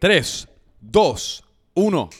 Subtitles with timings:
[0.00, 0.48] 3,
[0.80, 1.44] 2,
[1.74, 2.10] 1.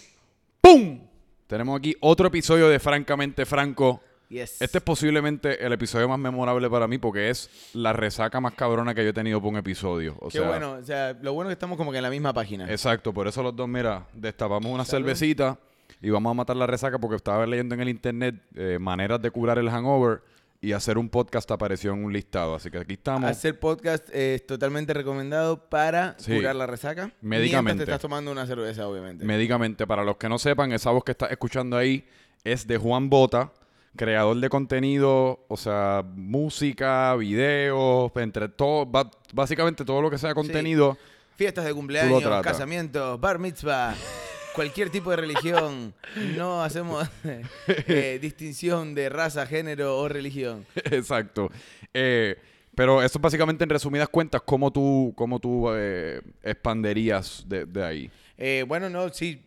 [0.60, 1.00] ¡Pum!
[1.46, 4.03] Tenemos aquí otro episodio de Francamente Franco.
[4.29, 4.60] Yes.
[4.60, 8.95] Este es posiblemente el episodio más memorable para mí porque es la resaca más cabrona
[8.95, 10.14] que yo he tenido por un episodio.
[10.21, 12.11] O Qué sea, bueno, o sea, lo bueno es que estamos como que en la
[12.11, 12.71] misma página.
[12.71, 15.06] Exacto, por eso los dos, mira, destapamos una Salud.
[15.06, 15.58] cervecita
[16.02, 19.30] y vamos a matar la resaca porque estaba leyendo en el internet eh, maneras de
[19.30, 20.20] curar el hangover
[20.62, 22.55] y hacer un podcast apareció en un listado.
[22.55, 23.30] Así que aquí estamos.
[23.30, 26.34] Hacer podcast es totalmente recomendado para Sí.
[26.37, 27.11] curar la resaca.
[27.23, 27.84] Médicamente.
[27.87, 29.25] Te estás tomando una cerveza, obviamente.
[29.25, 32.07] Médicamente, para los que no sepan, esa voz que estás escuchando ahí
[32.45, 33.53] es de Juan Bota,
[33.97, 38.87] creador de contenido, o sea, música, videos, entre todo,
[39.33, 40.97] básicamente todo lo que sea contenido.
[41.37, 43.95] Fiestas de cumpleaños, casamientos, bar mitzvah,
[44.60, 45.95] cualquier tipo de religión.
[46.37, 50.66] No hacemos eh, distinción de raza, género o religión.
[50.74, 51.50] Exacto.
[51.95, 52.36] Eh,
[52.74, 57.83] pero eso es básicamente en resumidas cuentas, cómo tú, cómo tú eh, expanderías de, de
[57.84, 58.10] ahí.
[58.36, 59.42] Eh, bueno, no, sí,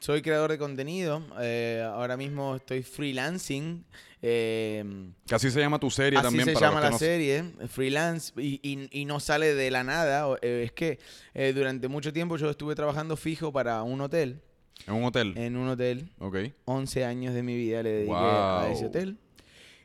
[0.00, 1.22] soy creador de contenido.
[1.92, 3.84] ahora mismo estoy freelancing.
[4.20, 4.84] eh,
[5.26, 6.44] Que así se llama tu serie Así también.
[6.46, 10.26] se para llama la no- serie, freelance, y, y- y no sale de la nada.
[10.42, 10.98] es que
[11.54, 14.40] durante mucho tiempo yo estuve trabajando fijo para un hotel,
[14.86, 15.32] En un hotel.
[15.36, 16.08] en un hotel.
[16.18, 16.36] Ok.
[16.64, 18.72] 11 años de mi vida le dediqué a Wow.
[18.72, 19.18] ese hotel.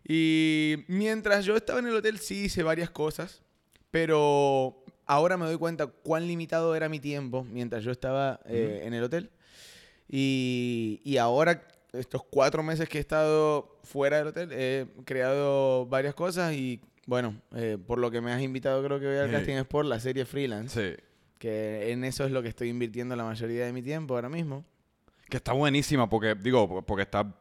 [0.07, 3.41] Y mientras yo estaba en el hotel sí hice varias cosas,
[3.91, 8.93] pero ahora me doy cuenta cuán limitado era mi tiempo mientras yo estaba eh, en
[8.93, 9.29] el hotel.
[10.09, 16.13] Y, y ahora, estos cuatro meses que he estado fuera del hotel, he creado varias
[16.13, 19.35] cosas y bueno, eh, por lo que me has invitado creo que voy al Sí.
[19.35, 21.03] Casting Sport, la serie Freelance, Sí.
[21.39, 24.65] que en eso es lo que estoy invirtiendo la mayoría de mi tiempo ahora mismo.
[25.31, 27.33] Que está buenísima porque, digo, porque está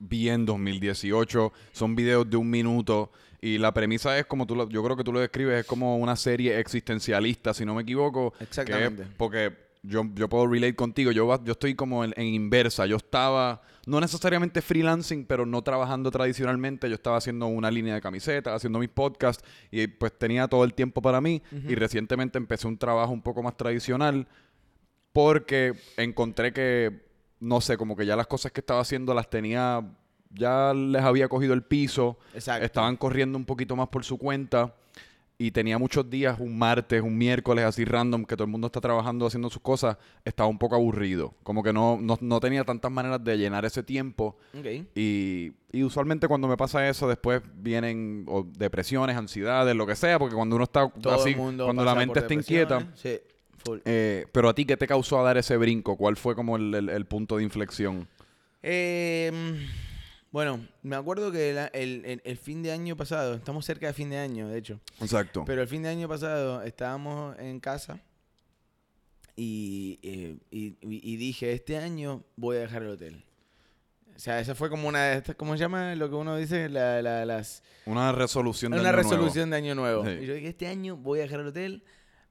[0.00, 1.52] bien 2018.
[1.72, 3.12] Son videos de un minuto.
[3.40, 5.98] Y la premisa es como tú lo, yo creo que tú lo describes, es como
[5.98, 8.32] una serie existencialista, si no me equivoco.
[8.32, 9.06] que Exactamente.
[9.16, 11.12] porque yo, yo puedo relate contigo.
[11.12, 12.86] Yo, yo estoy como en, en inversa.
[12.86, 16.88] Yo estaba, no necesariamente freelancing, pero no trabajando tradicionalmente.
[16.88, 19.44] Yo estaba haciendo una línea de camisetas, haciendo mis podcasts.
[19.70, 21.40] Y pues tenía todo el tiempo para mí.
[21.52, 24.26] Y recientemente empecé un trabajo un poco más tradicional
[25.12, 27.07] porque encontré que,
[27.40, 29.82] no sé, como que ya las cosas que estaba haciendo las tenía,
[30.30, 32.64] ya les había cogido el piso, Exacto.
[32.64, 34.74] estaban corriendo un poquito más por su cuenta
[35.40, 38.80] y tenía muchos días, un martes, un miércoles así random, que todo el mundo está
[38.80, 42.90] trabajando haciendo sus cosas, estaba un poco aburrido, como que no, no, no tenía tantas
[42.90, 44.36] maneras de llenar ese tiempo.
[44.58, 44.66] Ok.
[44.96, 50.18] Y, y usualmente cuando me pasa eso, después vienen o depresiones, ansiedades, lo que sea,
[50.18, 52.88] porque cuando uno está Todo así, el mundo cuando la mente está inquieta.
[52.96, 53.20] Sí,
[53.84, 55.96] eh, pero a ti, ¿qué te causó a dar ese brinco?
[55.96, 58.08] ¿Cuál fue como el, el- el punto de inflexión?
[58.62, 59.30] Eh,
[60.30, 64.10] bueno, me acuerdo que la- el, el- fin de año pasado, estamos cerca de fin
[64.10, 65.44] de año, de hecho, Exacto.
[65.46, 68.00] pero el fin de año pasado estábamos en casa
[69.36, 73.24] y, eh, y- dije, este año voy a dejar el hotel.
[74.16, 76.68] O sea, esa fue como una de estas, ¿cómo se llama lo que uno dice?
[76.68, 79.10] La- la- las, Una resolución de una año nuevo.
[79.12, 80.04] resolución de año nuevo.
[80.04, 80.10] Sí.
[80.22, 81.84] Y yo dije, este año voy a dejar el hotel,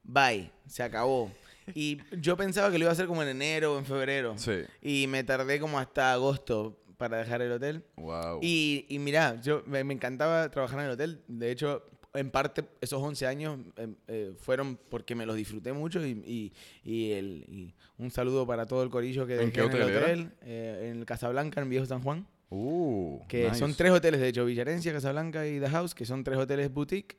[0.08, 1.30] bye, se acabó.
[1.74, 4.34] Y yo pensaba que lo iba a hacer como en enero o en febrero.
[4.38, 4.62] Sí.
[4.82, 7.84] Y me tardé como hasta agosto para dejar el hotel.
[7.96, 8.40] Wow.
[8.42, 11.20] Y, y mira, yo me, me encantaba trabajar en el hotel.
[11.28, 16.04] De hecho, en parte esos 11 años em, eh, fueron porque me los disfruté mucho
[16.04, 16.52] y, y-
[16.90, 19.82] y el, y un saludo para todo el corillo que ¿En dejé qué en el
[19.82, 22.26] hotel eh, en el Casablanca, en Viejo San Juan.
[22.50, 23.56] Uh, Que nice.
[23.56, 27.18] son tres hoteles, de hecho, Villarencia, Casablanca y The House, que son tres hoteles boutique.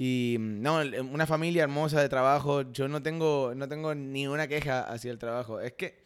[0.00, 0.80] Y mm, no,
[1.12, 2.62] una familia hermosa de trabajo.
[2.72, 5.60] Yo no tengo, no tengo ni una queja hacia el trabajo.
[5.60, 6.00] Es que...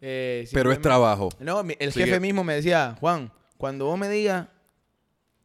[0.00, 1.30] eh, Pero es trabajo.
[1.38, 2.06] no, el Sigue.
[2.06, 4.48] jefe mismo me decía, Juan, cuando vos me digas,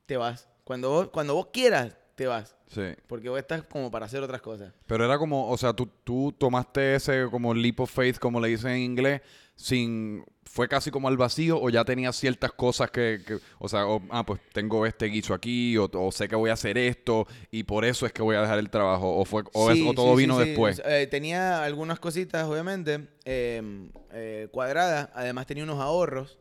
[0.08, 0.50] te vas.
[0.64, 2.56] Cuando vos, cuando vos quieras, te vas.
[2.68, 2.82] Sí.
[3.08, 4.74] Porque vos estás como para hacer otras cosas.
[4.88, 8.48] Pero era como, o sea, tú, tú tomaste ese como leap of faith, como le
[8.50, 9.22] dicen en inglés,
[9.56, 10.26] sin...
[10.54, 14.04] ¿Fue casi como al vacío o ya tenías ciertas cosas que, que- o sea, o,
[14.12, 17.64] ah, pues tengo este guiso aquí o, o sé que voy a hacer esto y
[17.64, 19.96] por eso es que voy a dejar el trabajo o fue o, es- Sí, o
[19.96, 20.80] todo sí, vino sí, después?
[20.86, 25.10] Eh, tenía algunas cositas, obviamente, eh, eh, cuadradas.
[25.16, 26.38] Además tenía unos ahorros.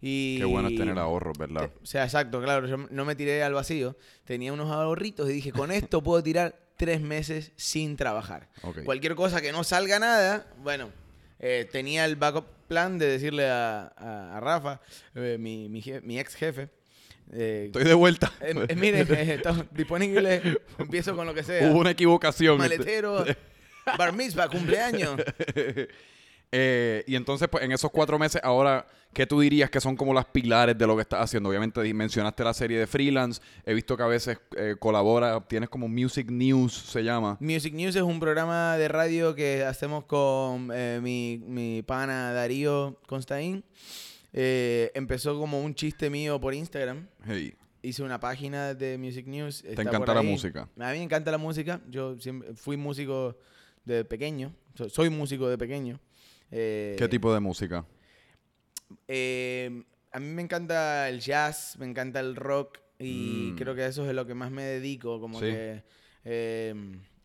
[0.00, 1.70] Y, Qué bueno es tener ahorros, ¿verdad?
[1.80, 2.66] O sea, exacto, claro.
[2.66, 3.96] Yo no me tiré al vacío.
[4.24, 8.48] Tenía unos ahorritos y dije, con esto puedo tirar tres meses sin trabajar.
[8.84, 10.90] Cualquier cosa que no salga nada, bueno,
[11.42, 14.80] eh, tenía el backup plan de decirle a, a- a Rafa,
[15.14, 16.68] eh, mi, mi, je- mi ex jefe.
[17.32, 18.32] eh, Estoy de vuelta.
[18.40, 19.00] eh, eh, mire,
[19.34, 20.58] está disponible.
[20.78, 21.68] Empiezo con lo que sea.
[21.70, 22.56] Hubo una equivocación.
[22.58, 23.24] Maletero,
[23.98, 25.16] bar mitzvah, cumpleaños.
[26.54, 30.12] Eh, y entonces, pues, en esos cuatro meses, ahora, ¿qué tú dirías que son como
[30.12, 31.48] las pilares de lo que estás haciendo?
[31.48, 33.40] Obviamente mencionaste la serie de freelance.
[33.64, 37.38] He visto que a veces eh, colabora, tienes como Music News, se llama.
[37.40, 43.00] Music News es un programa de radio que hacemos con eh, mi, mi pana Darío
[43.06, 43.64] Constaín.
[44.34, 47.06] Empezó como un chiste mío por Instagram.
[47.26, 47.54] Hey,
[47.84, 49.62] Hice una página de Music News.
[49.62, 50.68] ¿te encanta la música?
[50.78, 51.80] A mí me encanta la música.
[51.90, 53.36] Yo siempre fui músico
[53.84, 54.54] de pequeño.
[54.74, 55.98] So- Soy músico de pequeño.
[56.52, 57.84] Eh, ¿Qué tipo de música?
[59.08, 63.56] eh, a mí me encanta el jazz, me encanta el rock y Mm.
[63.56, 65.20] creo que eso es lo que más me dedico.
[65.20, 65.46] Como Sí.
[65.46, 65.82] que.
[66.24, 66.74] eh,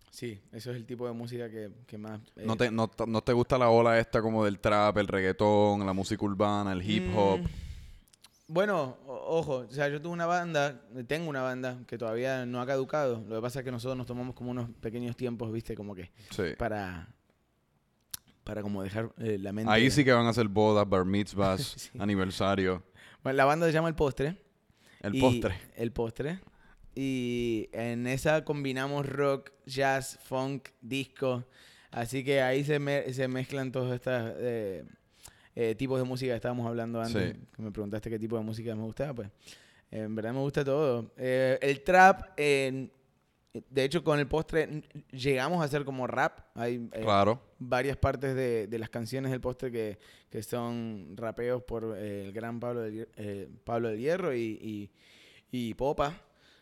[0.10, 2.20] sí, eso es el tipo de música que, que más.
[2.38, 5.86] eh, ¿No te, no, no te gusta la ola esta como del trap, el reggaetón,
[5.86, 7.42] la música urbana, el hip hop?
[7.42, 7.46] Mm,
[8.50, 12.66] Bueno, ojo, o sea, yo tuve una banda, tengo una banda que todavía no ha
[12.66, 13.22] caducado.
[13.28, 16.12] Lo que pasa es que nosotros nos tomamos como unos pequeños tiempos, viste, como que
[16.32, 16.44] Sí.
[16.58, 17.14] para
[18.48, 19.72] para como dejar eh, la mente.
[19.72, 21.90] Ahí sí que van a hacer bodas, bar mitzvahs, Sí.
[22.00, 22.82] aniversario.
[23.22, 24.38] Bueno, la banda se llama El Postre.
[25.02, 25.56] El y- postre.
[25.76, 26.40] El Postre.
[26.96, 31.44] Y en esa combinamos rock, jazz, funk, disco.
[31.92, 34.84] Así que ahí se, me- se mezclan todos estos eh,
[35.56, 37.34] eh, tipos de música que estábamos hablando antes.
[37.36, 37.40] Sí.
[37.56, 39.14] Que me preguntaste qué tipo de música me gustaba.
[39.14, 39.30] Pues
[39.92, 41.12] en verdad me gusta todo.
[41.18, 42.90] El trap, eh,
[43.70, 46.40] de hecho, con el postre llegamos a hacer como rap.
[46.56, 47.42] Hay eh, Claro.
[47.60, 49.98] varias partes de, de las canciones del postre que,
[50.30, 54.92] que son rapeos por eh, el gran Pablo del, eh, Pablo del Hierro y, y,
[55.52, 56.14] y Popa.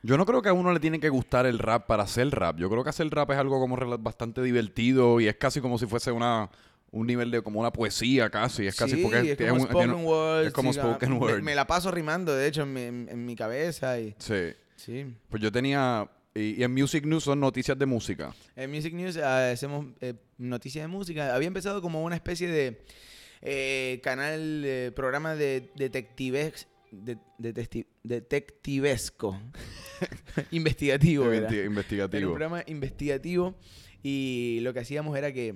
[0.03, 2.57] Yo no creo que a uno le tiene que gustar el rap para hacer rap.
[2.57, 5.85] Yo creo que hacer rap es algo como bastante divertido y es casi como si
[5.87, 6.49] fuese una
[6.91, 8.67] un nivel de como una poesía casi.
[8.67, 10.45] Es casi sí, porque es como un- spoken tiene un- word.
[10.45, 11.41] es como sí, spoken me- word.
[11.41, 13.99] Me, la paso rimando, de hecho, en mi, en- en mi cabeza.
[13.99, 14.53] Y, Sí.
[14.77, 15.05] sí.
[15.27, 16.07] Pues yo tenía...
[16.35, 18.35] Y, y en Music News son noticias de música.
[18.55, 21.33] En Music News ah, hacemos eh, noticias de música.
[21.33, 22.81] Había empezado como una especie de
[23.41, 27.17] eh, canal, eh, programa de detectives, de,
[28.03, 29.39] detectivesco.
[30.51, 31.47] Investigativo, era.
[31.49, 32.31] Investi- Era un investigativo.
[32.31, 33.55] programa investigativo
[34.03, 35.55] y lo que hacíamos era que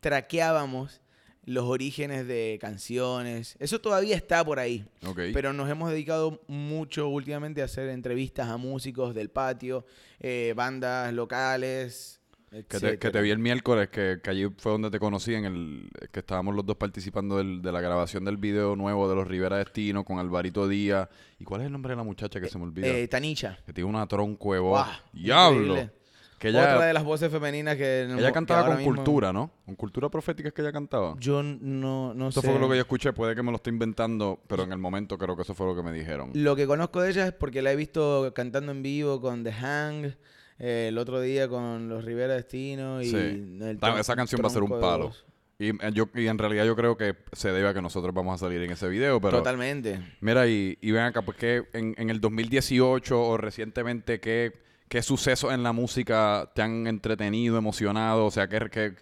[0.00, 1.00] traqueábamos
[1.46, 3.56] los orígenes de canciones.
[3.58, 4.84] Eso todavía está por ahí.
[5.32, 9.86] Pero nos hemos dedicado mucho últimamente a hacer entrevistas a músicos del patio,
[10.20, 12.20] eh, bandas locales.
[12.68, 15.44] Que te, que te vi el miércoles, que, que allí fue donde te conocí, en
[15.44, 19.26] el que estábamos los dos participando del- de la grabación del video nuevo de los
[19.28, 21.08] Rivera Destino con Alvarito Díaz.
[21.38, 22.86] ¿Y cuál es el nombre de la muchacha que se me olvida?
[22.86, 23.58] Eh, Tanicha.
[23.66, 24.86] que tiene una tronco de voz.
[25.12, 25.60] ¡Diablo!
[25.72, 25.90] increíble.
[26.38, 28.02] Que Otra de las voces femeninas que...
[28.02, 29.50] ella cantaba con mismo- cultura, ¿no?
[29.64, 31.14] Con cultura profética es que ella cantaba.
[31.18, 32.50] Yo no, no Eso sé.
[32.50, 35.16] fue lo que yo escuché, puede que me lo esté inventando, pero en el momento
[35.16, 36.30] creo que eso fue lo que me dijeron.
[36.34, 39.52] Lo que conozco de ella es porque la he visto cantando en vivo con The
[39.52, 40.14] Hang,
[40.58, 43.16] eh, el otro día con los Rivera Destino y Sí.
[43.16, 45.12] el esa canción va a ser un palo.
[45.58, 48.34] Y, eh, yo, y en realidad yo creo que se debe a que nosotros vamos
[48.34, 49.38] a salir en ese video, pero...
[49.38, 50.00] Totalmente.
[50.20, 54.52] Mira, y, y ven acá, pues que en, en el 2018 o recientemente, ¿qué,
[54.88, 58.26] qué sucesos en la música te han entretenido, emocionado?
[58.26, 58.94] O sea, ¿qué, qué-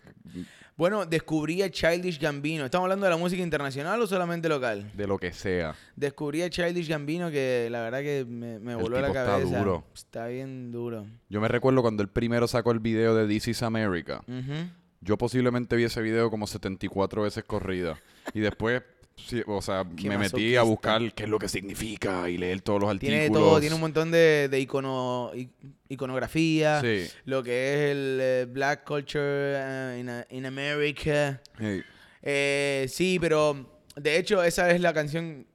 [0.76, 2.64] Bueno, descubrí a Childish Gambino.
[2.64, 4.90] ¿Estamos hablando de la música internacional o solamente local?
[4.94, 5.74] de lo que sea?
[5.94, 9.30] Descubrí a Childish Gambino que la verdad que me, me El voló la tipo está
[9.32, 9.58] cabeza.
[9.58, 9.84] duro.
[9.94, 11.06] Está bien duro.
[11.28, 14.22] Yo me recuerdo cuando el primero sacó el video de This is America.
[15.00, 17.98] Yo posiblemente vi ese video como 74 veces corrida.
[18.32, 18.82] Y después,
[19.16, 22.80] sí, o sea, me metí a buscar qué es lo que significa y leer todos
[22.80, 23.20] los artículos.
[23.20, 25.30] Tiene todo, tiene un montón de, de icono,
[25.88, 27.06] iconografía, Sí.
[27.24, 29.22] lo que es el eh, Black Culture
[29.56, 31.40] eh, in, in America.
[31.58, 31.82] Sí.
[32.22, 35.46] Eh, sí, pero de hecho esa es la canción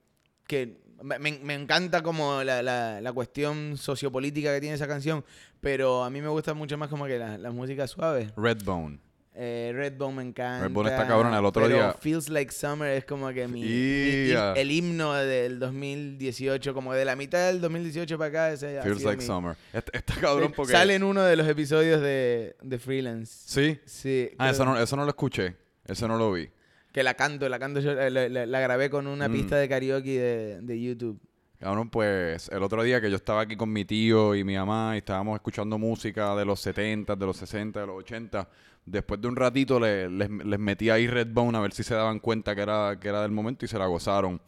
[0.48, 5.24] que me, me- me encanta como la, la- la cuestión sociopolítica que tiene esa canción,
[5.62, 8.32] pero a mí me gusta mucho más como que la, la música suave.
[8.38, 9.00] Redbone.
[9.36, 10.68] Eh, Redbone me encanta.
[10.68, 14.28] Redbone está cabrón, el otro pero día- Feels Like Summer es como que mi, mi-
[14.28, 14.54] Yeah.
[14.54, 18.52] el himno del 2018, como de la mitad del 2018 para acá.
[18.54, 19.56] Ese Feels like mi- summer.
[19.72, 20.74] Está, está cabrón Eh, porque...
[20.74, 23.34] Sale en uno de los episodios de, de Freelance.
[23.46, 23.80] Sí.
[23.86, 24.30] Sí.
[24.38, 25.56] Ah, creo eso no, eso no lo escuché.
[25.86, 26.50] Eso no lo vi.
[26.92, 29.32] Que la canto, la canto yo, eh, la, la- la grabé con una Mm.
[29.32, 31.20] pista de karaoke de, de YouTube.
[31.60, 34.94] Cabrón, pues el otro día que yo estaba aquí con mi tío y mi mamá
[34.96, 38.48] y estábamos escuchando música de los 70, de los 60, de los 80,
[38.90, 42.20] después de un ratito le- les, les metí ahí Redbone a ver si se daban
[42.20, 44.42] cuenta que era, que era del momento y se la gozaron.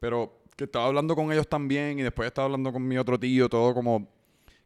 [0.00, 3.48] Pero que estaba hablando con ellos también y después estaba hablando con mi otro tío,
[3.48, 4.08] todo como...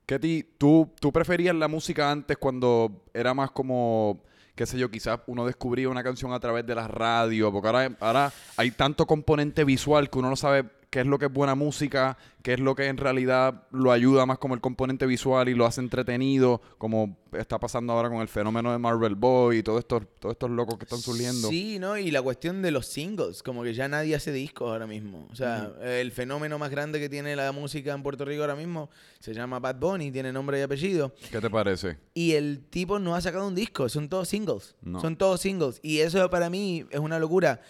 [0.07, 4.23] ¿Qué ti, tú, ¿Tú preferías la música antes cuando era más como,
[4.55, 7.51] qué sé yo, quizás uno descubría una canción a través de la radio?
[7.51, 10.65] Porque ahora, ahora hay tanto componente visual que uno no sabe
[10.97, 14.25] qué es lo que es buena música, qué es lo que en realidad lo ayuda
[14.25, 18.29] más como el componente visual y lo hace entretenido, como está pasando ahora con el
[18.29, 21.51] fenómeno de Marvel Boy y todos estos, todos estos locos que están surgiendo.
[21.51, 21.99] Sí, ¿no?
[21.99, 25.29] Y la cuestión de los singles, como que ya nadie hace discos ahora mismo.
[25.31, 28.89] O sea, el fenómeno más grande que tiene la música en Puerto Rico ahora mismo
[29.21, 31.15] se llama Bad Bunny, tiene nombre y apellido.
[31.31, 31.99] ¿Qué te parece?
[32.15, 34.77] Y el tipo no ha sacado un disco, son todos singles.
[34.81, 34.99] No.
[35.03, 35.79] Son todos singles.
[35.83, 37.61] Y eso para mí es una locura.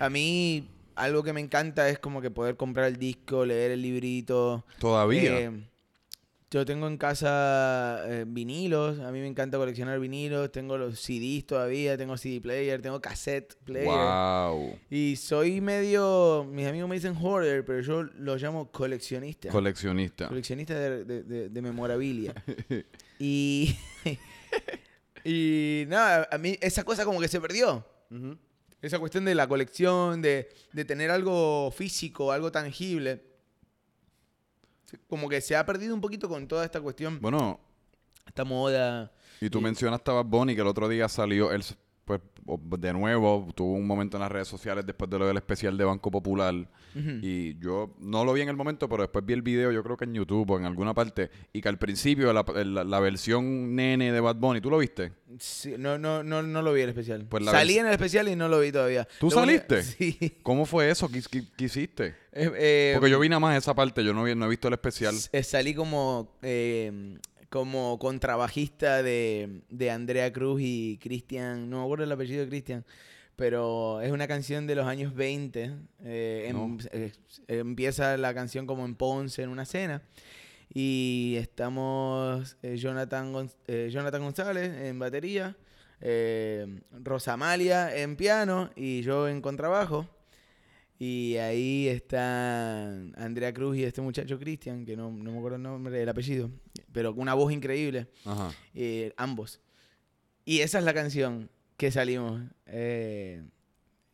[0.00, 3.82] A mí algo que me encanta es como que poder comprar el disco, leer el
[3.82, 4.64] librito.
[4.78, 5.38] Todavía.
[5.40, 5.68] Eh,
[6.50, 11.46] yo tengo en casa eh, vinilos, a mí me encanta coleccionar vinilos, tengo los CDs
[11.46, 13.86] todavía, tengo CD player, tengo cassette player.
[13.86, 14.78] wow.
[14.90, 19.48] Y soy medio, mis amigos me dicen hoarder, pero yo lo llamo coleccionista.
[19.48, 20.28] Coleccionista.
[20.28, 22.34] coleccionista de, de- de- de memorabilia.
[23.18, 23.74] y,
[25.24, 27.84] y nada, a mí esa cosa como que se perdió.
[28.10, 28.36] Ujú.
[28.82, 33.22] Esa cuestión de la colección, de, de tener algo físico, algo tangible.
[35.08, 37.58] Como que se ha perdido un poquito con toda esta cuestión, Bueno,
[38.26, 39.12] esta moda.
[39.40, 41.64] y tú Y- mencionaste a Bad Bunny que el otro día salió, él
[42.04, 42.20] pues
[42.78, 45.84] de nuevo tuvo un momento en las redes sociales después de lo del especial de
[45.84, 46.54] Banco Popular
[47.22, 49.96] y yo no lo vi en el momento, pero después vi el video, yo creo
[49.96, 53.74] que en YouTube o en alguna parte, y que al principio la, la- la versión
[53.74, 55.12] nene de Bad Bunny, ¿tú lo viste?
[55.38, 57.24] Sí, no, no, no, no lo vi el especial.
[57.30, 59.08] Pues Salí en el especial y no lo vi todavía.
[59.18, 59.82] ¿Tú Lo saliste?
[59.82, 60.36] Sí.
[60.42, 61.08] ¿Cómo fue eso?
[61.08, 62.06] ¿Qué, qué- qué hiciste?
[62.32, 64.68] Eh, eh, Porque yo vi nada más esa parte, yo no, vi- no he visto
[64.68, 65.14] el especial.
[65.32, 67.16] Eh, salí como, eh,
[67.52, 72.82] como contrabajista de, de Andrea Cruz y Cristian, no me acuerdo el apellido de Cristian,
[73.36, 75.70] pero es una canción de los años 20.
[76.04, 77.12] eh, em- eh,
[77.48, 80.00] empieza la canción como en Ponce, en una cena.
[80.72, 85.54] Y estamos eh, Jonathan, Gonz- Jonathan González en batería,
[87.04, 90.08] Rosamalia en piano y yo en contrabajo.
[90.98, 95.62] Y ahí están Andrea Cruz y este muchacho Cristian, que no, no me acuerdo el
[95.62, 96.48] nombre, el apellido,
[96.92, 98.50] pero con una voz increíble, Ajá.
[98.74, 99.60] eh, ambos.
[100.44, 102.42] Y esa es la canción que salimos.
[102.66, 103.42] eh,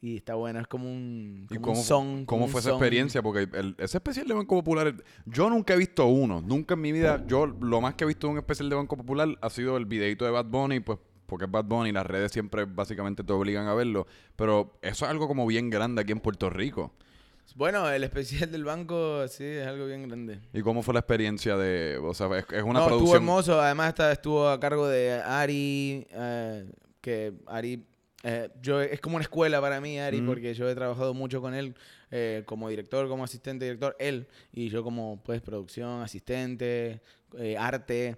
[0.01, 2.25] y está buena, es como un, ¿Y como cómo, un song.
[2.25, 2.79] cómo un fue esa song.
[2.79, 3.21] experiencia?
[3.21, 4.95] Porque el- ese especial de Banco Popular,
[5.27, 6.41] yo nunca he visto uno.
[6.41, 8.97] Nunca en mi vida, yo lo más que he visto de un especial de Banco
[8.97, 12.31] Popular ha sido el videito de Bad Bunny, pues porque es Bad Bunny, las redes
[12.31, 14.07] siempre básicamente te obligan a verlo.
[14.37, 16.95] Pero eso es algo como bien grande aquí en Puerto Rico.
[17.57, 20.41] Bueno, el especial del banco, sí, es algo bien grande.
[20.53, 23.17] ¿Y cómo fue la experiencia de, o sea, es, es una no, estuvo producción...
[23.17, 23.61] hermoso.
[23.61, 27.85] Además, está- estuvo a cargo de Ari, eh, que Ari,
[28.23, 30.27] eh, yo es como una escuela para mí, Ari, Mm.
[30.27, 31.75] porque yo he trabajado mucho con él
[32.11, 37.01] eh, como director, como asistente director, él y yo como pues producción, asistente,
[37.39, 38.17] eh, arte.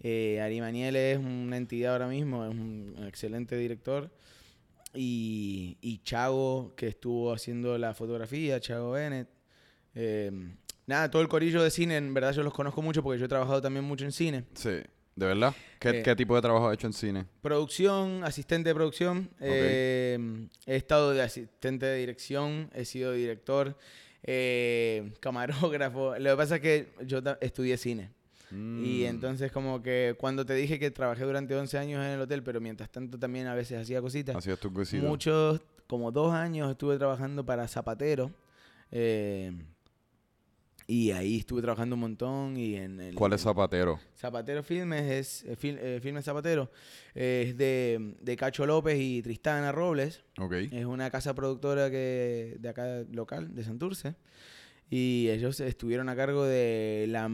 [0.00, 4.10] Eh, Ari Maniel es una entidad ahora mismo, es un excelente director.
[4.96, 9.28] Y, y Chago, que estuvo haciendo la fotografía, Chago Bennett.
[9.94, 10.30] Eh,
[10.86, 13.28] nada, todo el corillo de cine, en verdad yo los conozco mucho porque yo he
[13.28, 14.44] trabajado también mucho en cine.
[14.54, 15.54] Sí, ¿de verdad?
[15.78, 17.26] ¿Qué, Eh, qué tipo de trabajo has hecho en cine?
[17.42, 19.30] Producción, asistente de producción.
[19.40, 20.18] eh,
[20.66, 23.76] he estado de asistente de dirección, he sido director,
[25.20, 26.16] camarógrafo.
[26.18, 28.10] Lo que pasa es que yo estudié cine.
[28.50, 29.06] Y Mm.
[29.06, 32.60] entonces como que cuando te dije que trabajé durante 11 años en el hotel, pero
[32.60, 34.36] mientras tanto también a veces hacía cositas.
[34.36, 35.04] Así es tu cosita.
[35.06, 38.30] Muchos, como dos años estuve trabajando para Zapatero.
[38.92, 39.52] eh,
[40.88, 42.56] y ahí estuve trabajando un montón.
[42.56, 43.98] Y en el, ¿Cuál es Zapatero?
[44.16, 46.70] Zapatero Filmes es eh, eh, Filmes Zapatero.
[47.14, 50.22] es de, de Cacho López y Tristana Robles.
[50.38, 50.52] Ok.
[50.70, 54.14] Es una casa productora que de acá local, de Santurce.
[54.88, 57.28] Y ellos estuvieron a cargo de la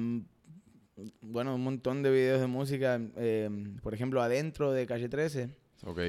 [1.21, 3.01] bueno, un montón de videos de música.
[3.17, 3.49] eh,
[3.83, 5.49] por ejemplo, adentro de Calle 13,
[5.85, 6.01] Ok.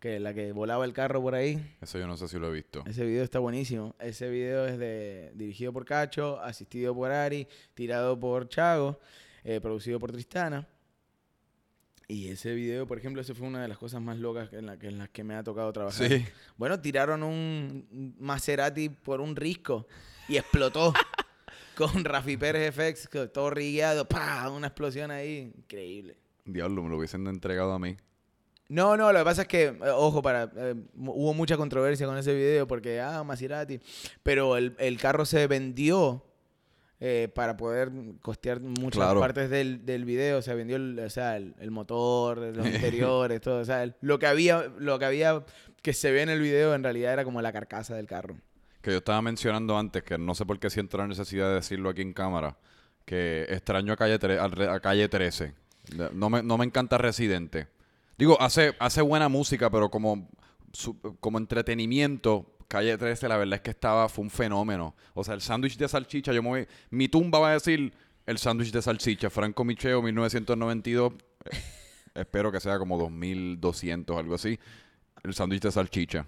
[0.00, 1.76] que la que volaba el carro por ahí.
[1.80, 2.82] Eso yo no sé si lo he visto.
[2.86, 3.94] Ese video está buenísimo.
[4.00, 8.98] Ese video es de dirigido por Cacho, asistido por Ari, tirado por Chago,
[9.44, 10.66] eh, producido por Tristana.
[12.08, 14.74] Y ese video, por ejemplo, eso fue una de las cosas más locas en, la
[14.80, 16.08] en las que me ha tocado trabajar.
[16.08, 16.24] Sí.
[16.56, 19.86] Bueno, tiraron un Maserati por un risco
[20.28, 20.92] y explotó
[21.80, 24.48] con Rafi Pérez FX, todo rigueado, ¡pah!
[24.50, 26.16] Una explosión ahí, increíble.
[26.44, 27.96] Diablo, me lo hubiesen entregado a mí.
[28.68, 32.16] No, no, lo que pasa es que, eh, ojo, para eh, hubo mucha controversia con
[32.16, 33.80] ese video porque, ah, Maserati,
[34.22, 36.24] pero el, el carro se vendió
[37.00, 37.90] eh, para poder
[38.22, 39.18] costear muchas Claro.
[39.18, 43.58] partes del, del video, se vendió el, o sea, el, el motor, los interiores, todo,
[43.60, 45.44] o sea, lo que había, lo que había
[45.82, 48.36] que se ve en el video en realidad era como la carcasa del carro.
[48.82, 51.90] Que yo estaba mencionando antes, que no sé por qué siento la necesidad de decirlo
[51.90, 52.56] aquí en cámara,
[53.04, 55.54] que extraño a Calle, tre- a calle 13.
[55.94, 57.68] De- No me, no me encanta Residente.
[58.16, 60.28] Digo, hace, hace buena música, pero como,
[61.20, 64.94] como entretenimiento, Calle 13, la verdad es que estaba, fue un fenómeno.
[65.14, 67.92] O sea, el sándwich de salchicha, yo me voy, mi tumba va a decir
[68.26, 71.12] el sándwich de salchicha, Franco Micheo, 1992.
[71.46, 71.50] eh,
[72.14, 74.58] espero que sea como 2200, algo así.
[75.22, 76.26] El sándwich de salchicha.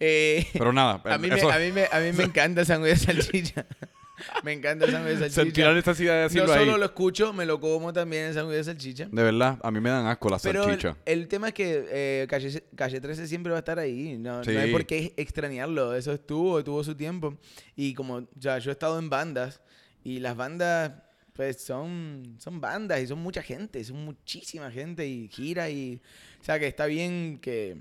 [0.00, 2.92] Eh, Pero nada, a, mí me, a, mí me, a mí me encanta el sándwich
[2.92, 3.66] de salchicha.
[4.44, 5.42] me encanta el sándwich de salchicha.
[5.42, 6.58] sentí la necesidad de no decirlo ahí.
[6.60, 9.08] solo lo escucho, me lo como también el sándwich de salchicha.
[9.12, 10.96] De verdad, a mí me dan asco las Pero el, salchichas.
[11.04, 14.16] el tema es que eh, calle, calle 13 siempre va a estar ahí.
[14.18, 14.72] No, no hay Sí.
[14.72, 15.94] por qué extrañarlo.
[15.94, 17.36] Eso estuvo, tuvo su tiempo.
[17.76, 19.60] Y como ya yo he estado en bandas
[20.02, 20.92] y las bandas
[21.34, 26.00] pues son, son bandas y son mucha gente, son muchísima gente y gira y...
[26.40, 27.78] O sea que está bien que...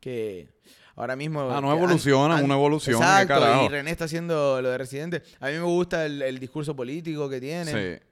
[0.00, 0.48] que
[0.96, 1.40] ahora mismo...
[1.50, 3.64] Ah, no han- evolucionan, han- una evolución, ¿qué Exacto, carajo?
[3.64, 5.22] y René está haciendo lo de Residente.
[5.40, 7.72] A mí me gusta el, el discurso político que tiene.
[7.98, 8.02] Sí.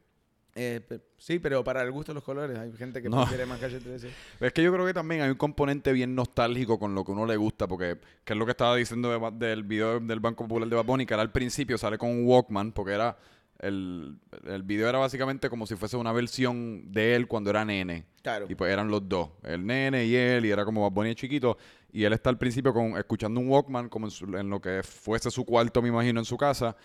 [0.57, 0.81] Eh,
[1.17, 2.59] sí, pero para el gusto de los colores.
[2.59, 3.19] Hay gente que No.
[3.21, 4.11] prefiere más Calle 13.
[4.41, 7.25] Es que yo creo que también hay un componente bien nostálgico con lo que uno
[7.25, 10.69] le gusta, porque que es lo que estaba diciendo de del video del Banco Popular
[10.69, 13.17] de Bad Bunny, que era al principio sale con un Walkman, porque era
[13.61, 18.07] el, el video era básicamente como si fuese una versión de él cuando era nene.
[18.23, 18.47] Claro.
[18.49, 21.57] Y pues eran los dos, el nene y él, y era como Bad Bunny chiquito.
[21.93, 24.83] Y él está al principio con, escuchando un Walkman, como en, su- en lo que
[24.83, 26.77] fuese su cuarto, me imagino, en su casa.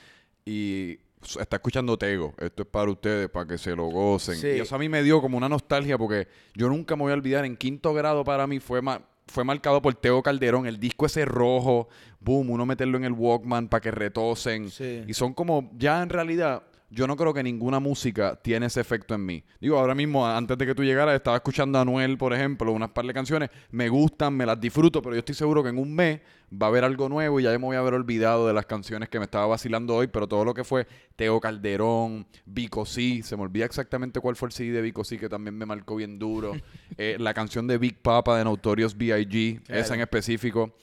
[0.46, 1.00] Y
[1.40, 2.34] está escuchando Tego.
[2.38, 4.36] Esto es para ustedes, para que se lo gocen.
[4.36, 4.48] Sí.
[4.48, 7.16] Y eso a mí me dio como una nostalgia, porque yo nunca me voy a
[7.16, 7.46] olvidar.
[7.46, 11.26] En quinto grado para mí fue ma- fue marcado por Teo Calderón, el disco ese
[11.26, 11.90] rojo,
[12.20, 14.70] boom, uno meterlo en el Walkman para que retosen.
[14.70, 15.04] Sí.
[15.08, 19.16] Y son como, ya en realidad, yo no creo que ninguna música tiene ese efecto
[19.16, 19.44] en mí.
[19.60, 22.90] Digo, ahora mismo, antes de que tú llegaras, estaba escuchando a Anuel, por ejemplo, unas
[22.90, 25.94] par de canciones, me gustan, me las disfruto, pero yo estoy seguro que en un
[25.94, 26.22] mes
[26.54, 28.66] va a haber algo nuevo y ya yo me voy a haber olvidado de las
[28.68, 33.24] canciones que me estaba vacilando hoy, pero todo lo que fue Teo Calderón, Vico Sí,
[33.24, 35.96] se me olvida exactamente cuál fue el CD de Vico Sí, que también me marcó
[35.96, 36.54] bien duro.
[36.98, 39.82] Eh, la canción de Big Papa de Notorious B.I.G., Claro.
[39.82, 40.74] esa en específico.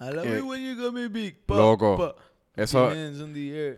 [0.00, 1.60] I love Eh, it when you call me big papa.
[1.60, 2.16] loco,
[2.56, 2.90] eso-.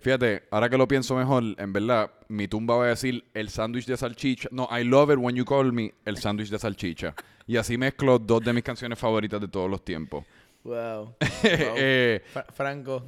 [0.00, 3.87] Fíjate, ahora que lo pienso mejor, en verdad, mi tumba va a decir el sándwich
[3.87, 4.49] de salchicha.
[4.52, 7.14] No, I love it when you call me el sándwich de salchicha.
[7.47, 10.25] Y así mezclo dos de mis canciones favoritas de todos los tiempos.
[10.64, 11.14] Wow.
[11.45, 13.04] Eh, Fra- Franco.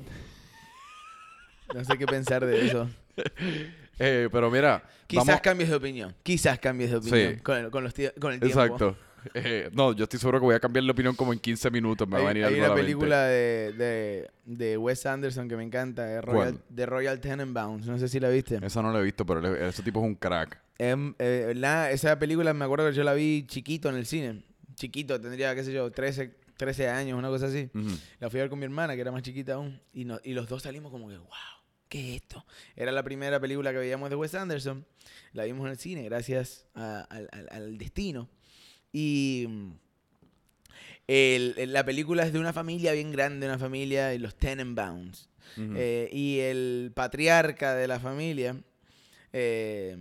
[1.74, 2.88] No sé qué pensar de eso.
[3.98, 6.14] eh, pero mira, Quizás vamos- cambies de opinión.
[6.22, 7.34] Quizás cambies de opinión.
[7.36, 7.40] Sí.
[7.42, 8.46] Con, el- con los con el tiempo.
[8.60, 8.96] Exacto.
[9.34, 12.06] Eh, no, yo estoy seguro que voy a cambiar de opinión como en 15 minutos.
[12.08, 15.04] Me va a Hay, venir hay algo a una la película de, de, de Wes
[15.06, 17.86] Anderson que me encanta, de Royal, de Royal Tenenbaums.
[17.86, 18.58] No sé si la viste.
[18.62, 20.60] Esa no la he visto, pero ese tipo es un crack.
[20.78, 24.42] Em, eh, la- esa película me acuerdo que yo la vi chiquito en el cine.
[24.74, 27.70] Chiquito, tendría, qué sé yo, 13, 13 años, una cosa así.
[28.20, 29.80] La fui a ver con mi hermana, que era más chiquita aún.
[29.92, 31.28] Y, no- y los dos salimos como que, wow,
[31.88, 32.44] ¿qué es esto?
[32.74, 34.84] Era la primera película que veíamos de Wes Anderson.
[35.32, 37.06] La vimos en el cine gracias a-
[37.50, 38.28] al destino.
[38.98, 39.70] Y mm,
[41.08, 45.28] el- el- la película es de una familia bien grande, una familia de los Tenenbaums.
[45.76, 48.56] Eh, y el patriarca de la familia
[49.32, 49.96] eh,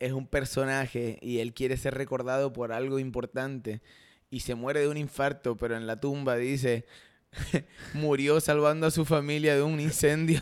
[0.00, 3.80] es un personaje y él quiere ser recordado por algo importante
[4.30, 6.84] y se muere de un infarto, pero en la tumba dice,
[7.94, 10.40] murió salvando a su familia de un incendio.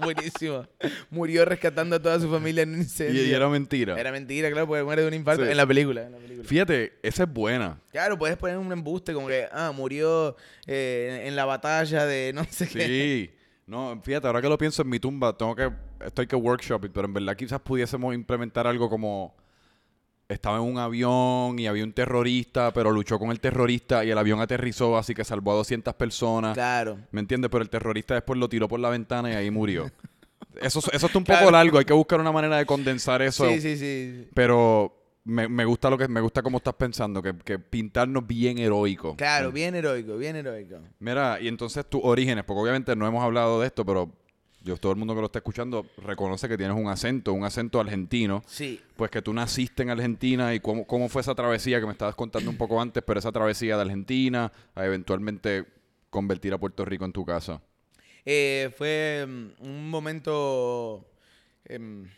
[0.00, 0.66] Buenísimo.
[1.10, 3.24] Murió rescatando a toda su familia en un incendio.
[3.24, 3.98] y era mentira.
[3.98, 5.50] Era mentira, claro, porque muere de un infarto Sí.
[5.50, 6.02] en la película.
[6.02, 6.48] en la película.
[6.48, 7.80] Fíjate, esa es buena.
[7.90, 12.44] Claro, puedes poner un embuste como que, ah, murió eh, en la batalla de no
[12.50, 12.86] sé qué.
[12.86, 13.30] Sí.
[13.66, 15.70] No, fíjate, ahora que lo pienso en mi tumba, tengo que,
[16.04, 19.34] esto hay que workshop, pero en verdad quizás pudiésemos implementar algo como
[20.32, 24.18] estaba en un avión y había un terrorista, pero luchó con el terrorista y el
[24.18, 26.54] avión aterrizó, así que salvó a 200 personas.
[26.54, 26.98] Claro.
[27.10, 27.50] ¿Me entiendes?
[27.50, 29.90] Pero el terrorista después lo tiró por la ventana y ahí murió.
[30.60, 31.50] Eso, eso está un poco Claro.
[31.52, 33.48] largo, hay que buscar una manera de condensar eso.
[33.48, 34.28] Sí, sí, sí.
[34.34, 38.58] Pero me, me gusta lo que me gusta cómo estás pensando, que, que pintarnos bien
[38.58, 39.16] heroico.
[39.16, 40.76] Claro, bien heroico, bien heroico.
[40.98, 44.10] Mira, y entonces tus orígenes, porque obviamente no hemos hablado de esto, pero
[44.64, 47.80] yo, todo el mundo que lo está escuchando reconoce que tienes un acento, un acento
[47.80, 48.42] argentino.
[48.46, 48.80] Sí.
[48.96, 52.14] Pues que tú naciste en Argentina y cómo, cómo fue esa travesía que me estabas
[52.14, 55.66] contando un poco antes, pero esa travesía de Argentina a eventualmente
[56.10, 57.60] convertir a Puerto Rico en tu casa.
[58.24, 61.10] Eh, fue mm, un momento.
[61.64, 62.08] em,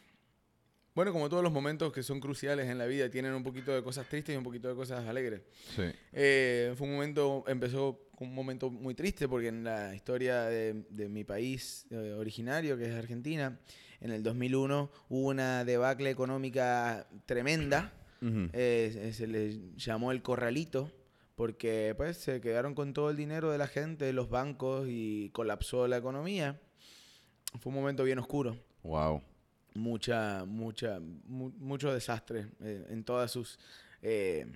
[0.94, 3.83] bueno, como todos los momentos que son cruciales en la vida, tienen un poquito de
[3.83, 5.40] cosas tristes y un poquito de cosas alegres.
[5.74, 5.90] Sí.
[6.12, 11.09] Eh, fue un momento, empezó un momento muy triste porque en la historia de, de
[11.09, 13.59] mi país eh, originario, que es Argentina,
[14.00, 17.92] en el 2001 hubo una debacle económica tremenda.
[18.22, 18.48] Ujú.
[18.53, 20.90] Eh, se le llamó el corralito
[21.35, 25.31] porque pues se quedaron con todo el dinero de la gente, de los bancos y
[25.31, 26.61] colapsó la economía.
[27.61, 29.22] Fue un momento bien oscuro, Wow.
[29.74, 33.59] mucha, mucha, mu- mucho desastre eh, en todas sus
[34.03, 34.46] eh,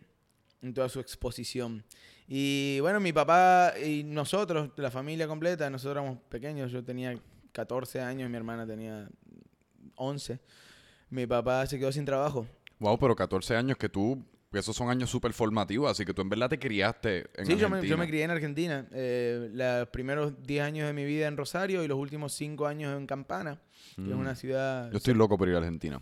[0.63, 1.85] en toda su exposición.
[2.27, 7.19] Y bueno, mi papá y nosotros, la familia completa, nosotros éramos pequeños, yo tenía
[7.53, 9.09] 14 años, mi hermana tenía
[9.97, 10.39] 11.
[11.11, 12.47] Mi papá se quedó sin trabajo.
[12.79, 16.29] Wow, pero 14 años que tú, esos son años súper formativos, así que tú en
[16.29, 17.81] verdad te criaste en sí, yo Argentina.
[17.81, 18.87] me, yo me crié en Argentina.
[18.93, 22.97] Eh, los primeros 10 años de mi vida en Rosario y los últimos 5 años
[22.97, 23.61] en Campana,
[23.97, 24.19] que es Mm.
[24.21, 24.91] una ciudad...
[24.91, 26.01] Yo estoy loco por ir a Argentina.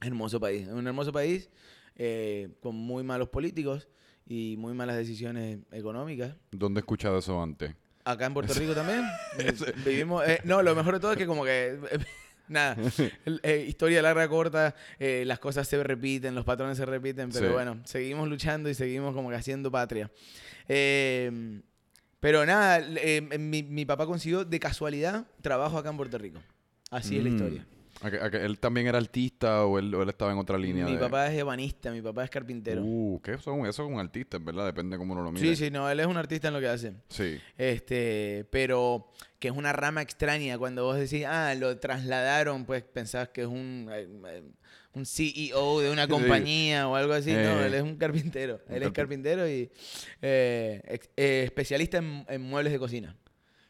[0.00, 0.66] Hermoso país.
[0.66, 1.48] Es un hermoso país
[1.96, 3.88] eh, con muy malos políticos
[4.26, 6.34] y muy malas decisiones económicas.
[6.50, 7.74] ¿Dónde he escuchado eso antes?
[8.04, 9.02] Acá en Puerto Rico también.
[9.84, 10.26] vivimos.
[10.26, 11.78] eh, no, lo mejor de todo es que, como que.
[12.48, 12.76] nada.
[13.42, 14.74] eh, historia larga, corta.
[14.98, 17.30] eh, las cosas se repiten, los patrones se repiten.
[17.30, 17.52] Pero Sí.
[17.52, 20.10] bueno, seguimos luchando y seguimos como que haciendo patria.
[20.68, 21.60] Eh,
[22.20, 26.40] pero nada, eh, mi, mi papá consiguió de casualidad trabajo acá en Puerto Rico.
[26.90, 27.34] Así es la Mm.
[27.34, 27.66] historia.
[28.04, 30.58] ¿A que- a que ¿Él también era artista o él, o él estaba en otra
[30.58, 30.84] línea?
[30.84, 32.82] Mi de- papá es ebanista, mi papá es carpintero.
[32.84, 33.60] Uh, ¿qué son?
[33.66, 35.48] Eso es un artista, verdad, depende de cómo uno lo mire.
[35.48, 36.92] sí, sí, no, él es un artista en lo que hace.
[37.08, 37.38] Sí.
[37.56, 40.58] Este, pero que es una rama extraña.
[40.58, 44.42] Cuando vos decís, ah, lo trasladaron, pues pensás que es un, eh,
[44.92, 46.10] un CEO de una Sí.
[46.10, 47.32] compañía o algo así.
[47.32, 47.66] no, Eh.
[47.66, 48.60] él es un carpintero.
[48.68, 49.70] Él es carpi- carpintero y
[50.22, 53.16] eh, eh, especialista en, en muebles de cocina.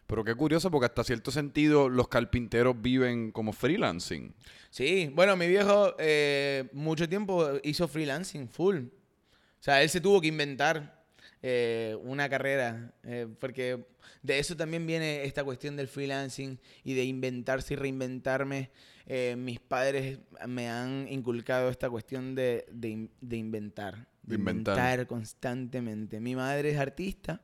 [0.07, 4.35] Pero qué curioso, porque hasta cierto sentido los carpinteros viven como freelancing.
[4.71, 8.77] Sí, bueno, mi viejo eh, mucho tiempo hizo freelancing full.
[8.79, 11.03] O sea, él se tuvo que inventar
[11.43, 13.87] eh, una carrera, eh, porque
[14.23, 18.71] de eso también viene esta cuestión del freelancing y de inventarse y reinventarme.
[19.07, 24.77] Eh, mis padres me han inculcado esta cuestión de, de de inventar, de De inventar.
[24.79, 26.21] inventar constantemente.
[26.21, 27.43] Mi madre es artista,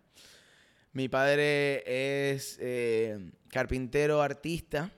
[0.93, 1.83] mi padre
[2.33, 4.91] es eh, carpintero artista.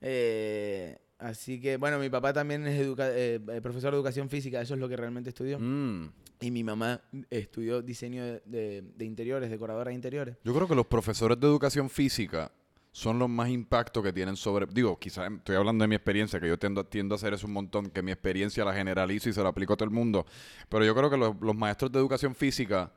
[0.00, 4.60] eh, así que, bueno, mi papá también es educa- eh, eh, profesor de educación física,
[4.60, 5.58] eso es lo que realmente estudió.
[5.58, 6.10] Mm.
[6.40, 10.36] Y mi mamá estudió diseño de, de- de interiores, decoradora de interiores.
[10.44, 12.52] Yo creo que los profesores de educación física
[12.92, 14.66] son los más impacto que tienen sobre...
[14.66, 17.52] Digo, quizás estoy hablando de mi experiencia, que yo tiendo, tiendo a hacer eso un
[17.52, 20.24] montón, que mi experiencia la generalizo y se la aplico a todo el mundo.
[20.68, 22.92] Pero yo creo que los, los maestros de educación física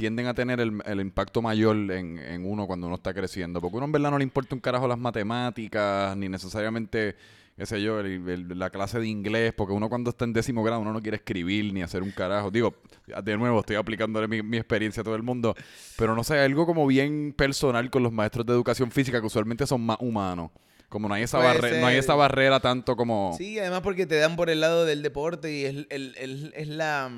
[0.00, 3.60] tienden a tener el, el impacto mayor en, en uno cuando uno está creciendo.
[3.60, 7.14] Porque uno en verdad no le importa un carajo las matemáticas, ni necesariamente,
[7.56, 10.62] qué sé yo, el- el- la clase de inglés, porque uno cuando está en décimo
[10.62, 12.50] grado uno no quiere escribir ni hacer un carajo.
[12.50, 12.74] Digo,
[13.22, 15.54] de nuevo, estoy aplicándole mi, mi experiencia a todo el mundo.
[15.98, 19.66] Pero no sé, algo como bien personal con los maestros de educación física que usualmente
[19.66, 20.50] son más humanos.
[20.88, 23.32] Como no hay esa, barre- no hay esa barrera tanto como...
[23.38, 27.08] Sí, además porque te dan por el lado del deporte y es, es la,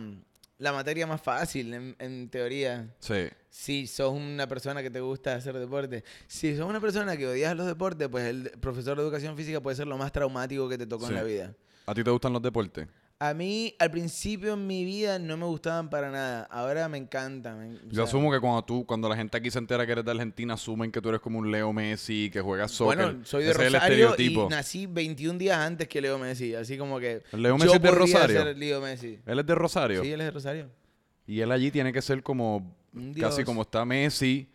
[0.63, 2.89] la materia más fácil, en, en teoría.
[3.01, 3.29] Sí.
[3.51, 6.05] Si sos una persona que te gusta hacer deporte.
[6.27, 9.77] Si sos una persona que odias los deportes, pues el profesor de educación física puede
[9.77, 11.11] ser lo más traumático que te tocó Sí.
[11.13, 11.55] en la vida.
[11.87, 12.87] ¿A ti te gustan los deportes?
[13.25, 16.43] A mí, al principio en mi vida, no me gustaban para nada.
[16.51, 17.79] Ahora me encantan.
[17.87, 20.11] Yo sea, asumo que cuando tú, cuando la gente aquí se entera que eres de
[20.11, 22.97] Argentina, asumen que tú eres como un Leo Messi, que juegas soccer.
[22.97, 26.57] Bueno, soy de Ese Rosario y nací 21 días antes que Leo Messi.
[26.57, 27.23] Así como que.
[27.31, 28.43] ¿El Leo yo Messi es de Rosario?
[28.43, 29.21] ser Leo Messi.
[29.25, 30.03] Él es de Rosario.
[30.03, 30.71] Sí, él es de Rosario.
[31.25, 32.75] Y él allí tiene que ser como
[33.21, 34.49] casi como está Messi,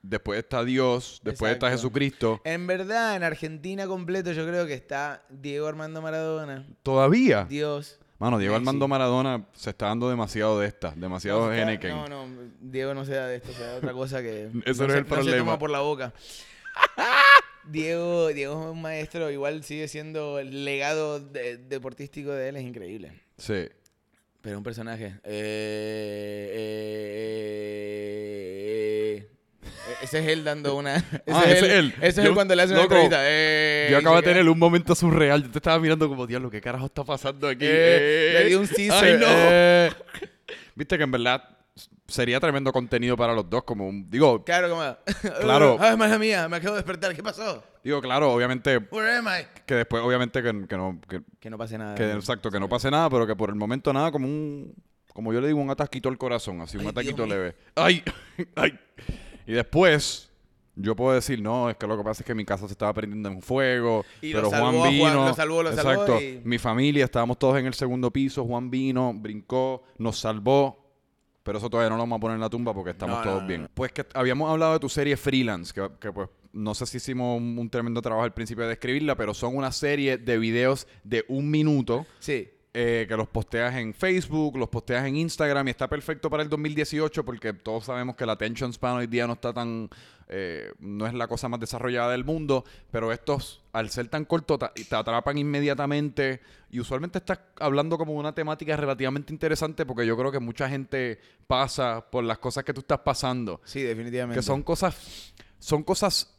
[0.00, 1.82] después está Dios, después está Exacto.
[1.82, 2.40] Jesucristo.
[2.44, 6.66] En verdad, en Argentina completo, yo creo que está Diego Armando Maradona.
[6.82, 7.44] Todavía.
[7.44, 8.00] Dios.
[8.18, 8.54] Mano, Diego.
[8.54, 11.90] Armando Maradona se está dando demasiado de esta, demasiado No, está- Henneken.
[11.90, 12.26] No, no,
[12.60, 14.48] Diego no se da de esto, se da de otra cosa que.
[14.64, 15.38] Eso no es se, el se problema.
[15.38, 16.12] toma por la boca.
[17.68, 22.62] Diego, Diego es un maestro, igual sigue siendo el legado de- deportístico de él, es
[22.62, 23.20] increíble.
[23.38, 23.68] Sí.
[24.40, 25.18] Pero un personaje.
[25.24, 26.62] Eh, eh,
[29.22, 29.30] eh,
[30.02, 30.96] ese es él dando una.
[30.96, 31.64] Ese Ah, es ese él.
[31.66, 31.94] es él.
[32.00, 33.18] Ese es él cuando le hace una loco, entrevista.
[33.22, 35.42] Eh, Yo acabo de tener un momento surreal.
[35.44, 37.64] Yo te estaba mirando como, diablo, ¿qué carajo está pasando aquí?
[37.68, 39.26] Eh, le dio un Ay, Caesar, no.
[39.28, 39.90] eh.
[40.74, 41.42] Viste que en verdad
[42.08, 43.64] sería tremendo contenido para los dos.
[43.64, 44.82] Como un, digo, Claro, como.
[45.40, 45.76] Claro.
[45.80, 47.14] Ay, mala mía, me acabo de despertar.
[47.14, 47.62] ¿Qué pasó?
[47.82, 49.46] digo, claro, obviamente, Where am I?
[49.64, 51.94] que después, obviamente, que, que no, que, Que no pase nada.
[51.94, 54.74] que exacto, que no pase nada, pero que por el momento nada, como un,
[55.12, 57.36] como yo le digo, un atasquito al corazón, así, un Ay, ataquito Dios mío.
[57.36, 57.56] leve.
[57.76, 58.02] ¡Ay!
[58.56, 58.78] ¡Ay!
[59.46, 60.30] Y después,
[60.74, 62.92] yo puedo decir, no, es que lo que pasa es que mi casa se estaba
[62.92, 65.26] prendiendo en fuego, Y pero salvó Juan a Juan, vino.
[65.28, 66.20] lo salvó, lo salvó exacto.
[66.20, 70.84] y- Mi familia, estábamos todos en el segundo piso, Juan vino, brincó, nos salvó.
[71.42, 73.36] Pero eso todavía no lo vamos a poner en la tumba porque estamos No, todos
[73.36, 73.68] no, no, bien.
[73.72, 77.38] Pues que habíamos hablado de tu serie Freelance, que, que, pues no sé si hicimos
[77.40, 81.24] un, un tremendo trabajo al principio de describirla, pero son una serie de videos de
[81.28, 82.48] un minuto Sí.
[82.78, 86.50] Eh, que los posteas en Facebook, los posteas en Instagram y está perfecto para el
[86.50, 89.88] 2018 porque todos sabemos que la attention span hoy día no está tan,
[90.28, 94.58] eh, no es la cosa más desarrollada del mundo, pero estos, al ser tan cortos,
[94.58, 100.14] te, te atrapan inmediatamente y usualmente estás hablando como una temática relativamente interesante porque yo
[100.14, 104.38] creo que mucha gente pasa por las cosas que tú estás pasando, Sí, definitivamente.
[104.38, 106.30] que son cosas, son cosas,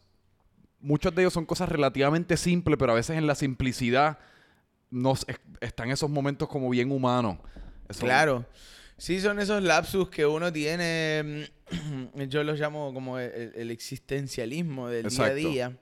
[0.82, 4.20] muchos de ellos son cosas relativamente simples, pero a veces en la simplicidad
[4.92, 7.38] nos es- están esos momentos como bien humanos.
[7.90, 8.46] Eso- Claro.
[8.98, 14.88] Sí, son esos lapsus que uno tiene, mm, yo los llamo como el, el existencialismo
[14.90, 15.36] del Exacto.
[15.36, 15.78] día a día.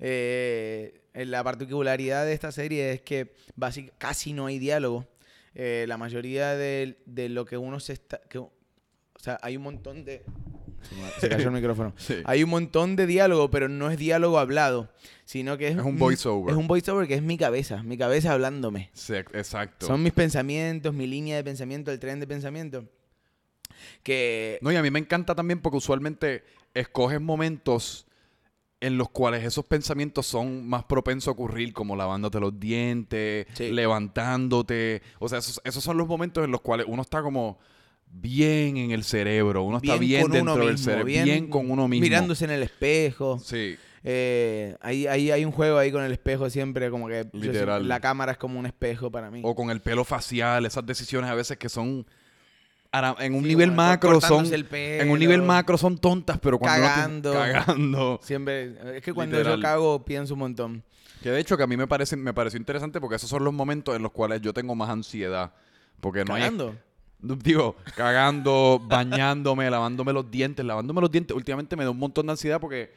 [0.00, 5.06] Eh, la particularidad de esta serie es que básic- casi no hay diálogo.
[5.54, 8.20] Eh, la mayoría de, de lo que uno se está...
[8.28, 8.50] Que, o
[9.18, 10.24] sea, hay un montón de...
[11.20, 11.92] Se cayó el micrófono.
[11.96, 12.16] Sí.
[12.24, 14.90] Hay un montón de diálogo, pero no es diálogo hablado,
[15.24, 16.52] sino que es, Es un voiceover.
[16.52, 18.90] Es un voiceover que es mi cabeza, mi cabeza hablándome.
[18.94, 19.86] Sí, exacto.
[19.86, 22.84] Son mis pensamientos, mi línea de pensamiento, el tren de pensamiento.
[24.02, 26.42] Que No, y a mí me encanta también porque usualmente
[26.74, 28.06] escoges momentos
[28.80, 33.70] en los cuales esos pensamientos son más propensos a ocurrir, como lavándote los dientes, Sí.
[33.72, 35.02] levantándote.
[35.18, 37.58] O sea, esos, esos son los momentos en los cuales uno está como
[38.10, 41.86] bien en el cerebro, uno está bien dentro uno del mismo, cerebro, bien, con uno
[41.88, 42.02] mismo.
[42.02, 43.38] Mirándose en el espejo.
[43.38, 47.40] Sí, Eh, ahí, ahí hay un juego ahí con el espejo siempre, como que yo
[47.40, 47.78] Literal.
[47.80, 49.40] siempre- la cámara es como un espejo para mí.
[49.44, 52.06] o con el pelo facial, esas decisiones a veces que son
[53.18, 56.38] en un Sí, nivel como macro son el en un nivel pelo, macro son tontas,
[56.40, 57.30] pero cuando Cagando.
[57.32, 58.20] tiene- cagando.
[58.22, 59.58] Siempre, es que cuando Literal.
[59.58, 60.82] yo cago pienso un montón.
[61.22, 63.52] Que de hecho que a mí me parece me pareció interesante porque esos son los
[63.52, 65.52] momentos en los cuales yo tengo más ansiedad,
[66.00, 66.76] porque no hay Cagando.
[67.20, 72.32] Digo, cagando, bañándome, lavándome los dientes, lavándome los dientes, últimamente me da un montón de
[72.32, 72.92] ansiedad porque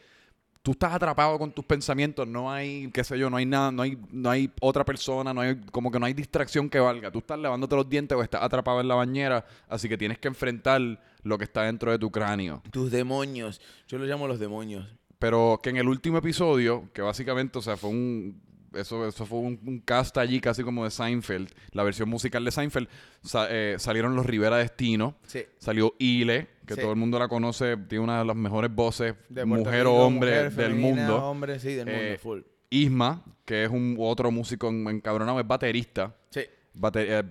[0.62, 3.82] tú estás atrapado con tus pensamientos, no hay, qué sé yo, no hay nada, no
[3.82, 7.12] hay no hay otra persona, no hay como que no hay distracción que valga.
[7.12, 10.28] Tú estás lavándote los dientes o estás atrapado en la bañera, así que tienes que
[10.28, 10.82] enfrentar
[11.24, 12.62] lo que está dentro de tu cráneo.
[12.72, 13.62] Tus demonios.
[13.88, 14.88] Yo los llamo los demonios.
[15.20, 18.42] Pero que en el último episodio, que básicamente, o sea, fue un.
[18.74, 22.52] Eso, eso fue un, un cast allí casi como de Seinfeld, la versión musical de
[22.52, 22.88] Seinfeld.
[23.22, 25.44] sa- eh, salieron los Rivera Destino, Sí.
[25.58, 26.82] salió Ile, que Sí.
[26.82, 30.30] todo el mundo la conoce, tiene una de las mejores voces, De mujer o hombre
[30.32, 31.26] mujer, del femenina, mundo.
[31.26, 32.40] Hombre, sí, del mundo, Eh, full.
[32.70, 36.16] Isma, que es un otro músico en- encabronado, es baterista.
[36.30, 36.42] Sí.
[36.74, 37.24] Bate- eh,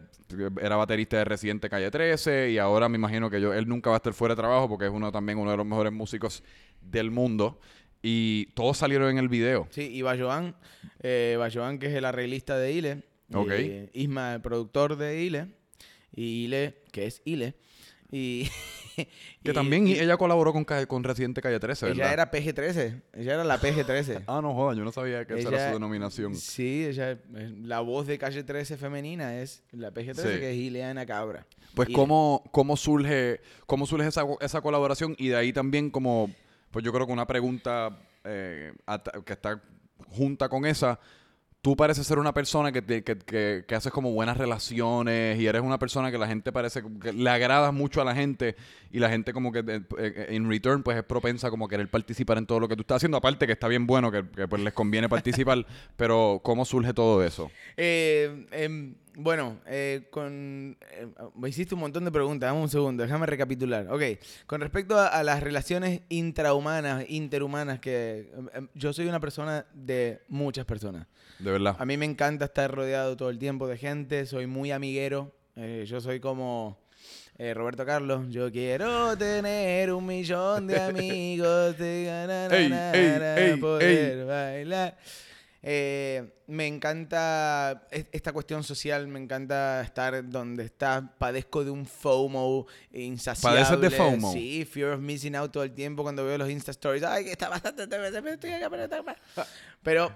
[0.61, 3.97] era baterista de Residente Calle 13 y ahora me imagino que yo, él nunca va
[3.97, 6.45] a estar fuera de trabajo porque es uno también uno de los mejores músicos
[6.83, 7.59] del mundo.
[8.03, 9.69] Y todos salieron en el video.
[9.71, 10.57] Sí, y Bayoán,
[11.03, 13.03] eh, Bayoán, que es el arreglista de Ile.
[13.35, 13.51] Ok.
[13.53, 15.47] eh, Isma, el productor de Ile.
[16.15, 17.55] Y Ile, que es Ile.
[18.11, 18.49] Y.
[19.43, 22.05] Que y- también y ella colaboró con, con Residente Calle 13, ¿verdad?
[22.05, 23.01] Ella era PG-13.
[23.15, 24.25] Ella era la PG-13.
[24.27, 26.35] Ah, no joda, yo no sabía que esa era su denominación.
[26.35, 27.19] Sí, ella,
[27.63, 30.39] la voz de calle 13 femenina es la PG-13, Sí.
[30.41, 31.47] que es Ileana Cabra.
[31.75, 31.97] Pues Ile.
[31.97, 36.31] cómo, cómo surge, cómo surge esa, esa colaboración y de ahí también como,
[36.71, 38.73] pues yo creo que una pregunta eh,
[39.25, 39.61] que está
[40.09, 40.99] junta con esa,
[41.63, 45.61] tú pareces ser una persona que, que, que, que haces como buenas relaciones y eres
[45.63, 48.57] una persona que la gente parece que le agradas mucho a la gente
[48.91, 51.91] y la gente como que de- eh, en return pues es propensa como a querer
[51.91, 54.63] participar en todo lo que tú estás haciendo, aparte que está bien bueno, que, pues
[54.63, 57.51] les conviene participar, pero ¿cómo surge todo eso?
[57.77, 62.49] Eh, em, bueno, eh, con, eh, me hiciste un montón de preguntas.
[62.49, 63.87] Dame un segundo, déjame recapitular.
[63.91, 64.03] Ok,
[64.47, 69.67] con respecto a, a las relaciones intrahumanas, interhumanas, que em, em, yo soy una persona
[69.75, 71.07] de muchas personas.
[71.39, 71.77] De verdad.
[71.79, 75.33] A mí me encanta estar rodeado todo el tiempo de gente, soy muy amiguero.
[75.57, 76.79] eh, yo soy como
[77.39, 78.27] eh, Roberto Carlos.
[78.31, 84.97] Yo quiero tener un millón de amigos, de ganar Ey, ey, ey, poder bailar.
[85.63, 91.15] Eh, me encanta es- esta cuestión social, me encanta estar donde está.
[91.19, 93.61] Padezco de un FOMO insaciable.
[93.61, 94.33] ¿Padeces de FOMO?
[94.33, 97.03] Sí, fear of missing out todo el tiempo cuando veo los Insta Stories.
[97.03, 97.85] Ay, que está bastante.
[97.85, 99.17] estoy acá, pero está acá".
[99.83, 100.11] Pero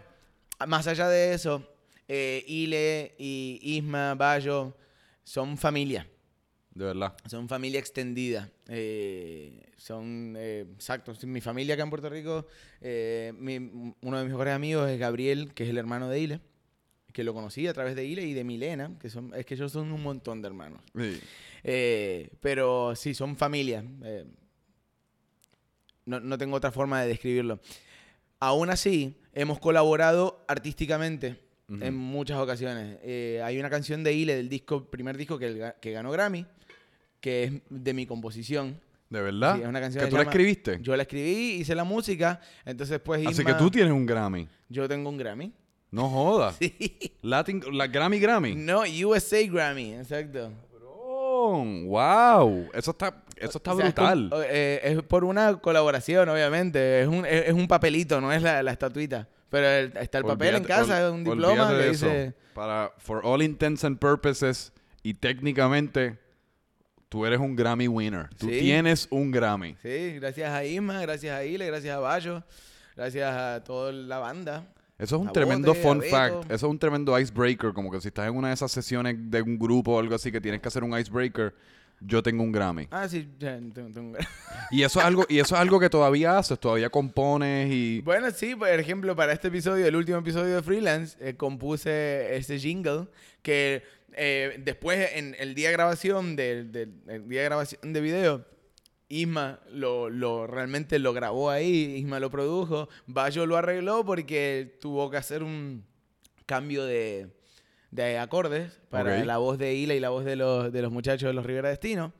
[0.67, 1.63] más allá de eso,
[2.09, 4.75] eh, Ile y Isma, Bayo
[5.25, 6.07] son familia.
[6.75, 7.15] De verdad.
[7.29, 8.51] Son familia extendida.
[8.69, 12.47] Eh, son, eh, exacto, mi familia acá en Puerto Rico.
[12.81, 16.41] eh, mi- uno de mis mejores amigos es Gabriel, que es el hermano de Ile,
[17.13, 19.71] que lo conocí a través de Ile y de Milena, que son, es que ellos
[19.71, 20.81] son un montón de hermanos.
[20.99, 21.21] Sí.
[22.41, 23.85] Pero sí, son familia.
[26.07, 27.61] No, no tengo otra forma de describirlo.
[28.41, 32.99] Aún así, hemos colaborado artísticamente en muchas ocasiones.
[33.03, 36.45] Eh, hay una canción de Ile del disco, primer disco que ganó Grammy,
[37.25, 38.79] que es de mi composición.
[39.09, 39.57] ¿De verdad?
[39.57, 40.79] Sí, es una canción ¿Que que tú la escribiste?
[40.83, 44.47] Yo la escribí, hice la música, entonces pues Así Isma- que tú tienes un Grammy.
[44.69, 45.53] Yo tengo un Grammy.
[45.91, 46.57] No jodas.
[46.61, 47.17] Sí.
[47.23, 48.55] Latin, la Grammy Grammy.
[48.57, 50.53] No, USA Grammy, exacto.
[51.47, 52.69] Wow.
[52.75, 54.29] Eso está, eso está O sea, es brutal.
[54.31, 57.03] con- eh, es por una colaboración, obviamente.
[57.03, 59.29] Es un, es, es un papelito, no es la, la estatuita.
[59.51, 62.35] Pero el- está el papel en casa, ol- un diploma que dice...
[62.55, 66.19] Para, for all intents and purposes, y técnicamente,
[67.15, 68.29] tú eres un Grammy winner.
[68.37, 68.59] Tú Sí.
[68.59, 69.77] tienes un Grammy.
[69.81, 72.43] Sí, gracias a Isma, gracias a Ile, gracias a Bayo,
[72.97, 74.65] gracias a toda la banda.
[74.99, 76.45] Eso es un A tremendo Bote, fun fact.
[76.47, 77.73] Eso es un tremendo icebreaker.
[77.73, 80.33] Como que si estás en una de esas sesiones de un grupo o algo así
[80.33, 81.55] que tienes que hacer un icebreaker,
[82.07, 82.87] yo tengo un Grammy.
[82.91, 84.19] Ah, sí, ya, tengo- tengo-
[84.71, 88.01] Y eso es algo, y eso es algo que todavía haces, todavía compones y.
[88.01, 92.59] Bueno, sí, por ejemplo, para este episodio, el último episodio de Freelance, eh, compuse ese
[92.59, 93.07] jingle
[93.43, 93.83] que
[94.17, 98.47] eh, después, en el día de grabación, el día de grabación de video,
[99.09, 105.11] Isma lo, lo realmente lo grabó ahí, Isma lo produjo, Bayo lo arregló porque tuvo
[105.11, 105.85] que hacer un
[106.47, 107.29] cambio de,
[107.95, 111.29] de acordes para la voz de Ila y la voz de los, de los muchachos
[111.29, 112.13] de los Rivera Destino.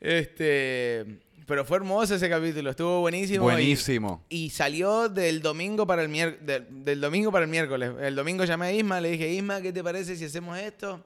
[0.00, 1.04] Este,
[1.46, 3.50] pero fue hermoso ese capítulo, estuvo buenísimo.
[3.50, 4.24] y- Buenísimo.
[4.28, 6.46] y salió del domingo para el miércoles.
[6.46, 7.92] Del, del domingo para el miércoles.
[8.00, 11.04] El domingo llamé a Isma, le dije, Isma, ¿qué te parece si hacemos esto?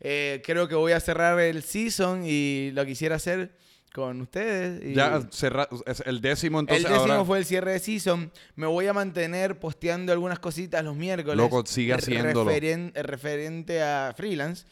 [0.00, 3.52] Eh, creo que voy a cerrar el season y lo quisiera hacer
[3.94, 4.82] con ustedes.
[4.84, 7.24] y- Ya cerra- es el décimo entonces el décimo ahora.
[7.24, 8.30] fue el cierre de season.
[8.56, 11.36] Me voy a mantener posteando algunas cositas los miércoles.
[11.36, 12.50] Loco, sigue re- haciéndolo.
[12.50, 14.64] referen- referente a freelance.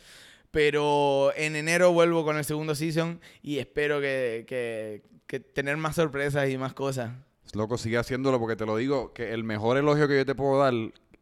[0.51, 5.95] Pero en enero vuelvo con el segundo season y espero que, que- que tener más
[5.95, 7.13] sorpresas y más cosas.
[7.55, 10.59] Loco, sigue haciéndolo porque te lo digo, que el mejor elogio que yo te puedo
[10.59, 10.73] dar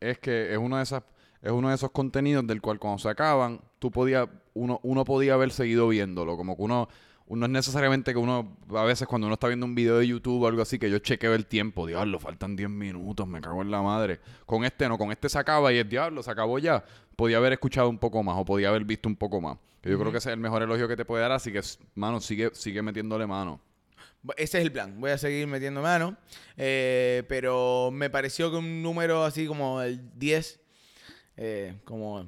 [0.01, 1.03] es que es uno de esas
[1.41, 5.35] es uno de esos contenidos del cual cuando se acaban, tú podías uno uno podía
[5.35, 6.89] haber seguido viéndolo, como que uno
[7.37, 10.43] no es necesariamente que uno, a veces cuando uno está viendo un video de YouTube
[10.43, 13.71] o algo así, que yo chequeo el tiempo, diablo, faltan 10 minutos, me cago en
[13.71, 14.21] la madre.
[14.47, 16.85] Con este no, con este se acaba y el diablo, se acabó ya.
[17.17, 19.59] Podía haber escuchado un poco más o podía haber visto un poco más.
[19.83, 21.61] Que yo creo que ese es el mejor elogio que te puede dar, así que,
[21.95, 23.61] mano, sigue, sigue metiéndole mano.
[24.37, 25.01] Ese es el plan.
[25.01, 26.17] Voy a seguir metiendo mano.
[26.57, 30.61] Eh, pero me pareció que un número así como el 10,
[31.37, 32.27] eh, como...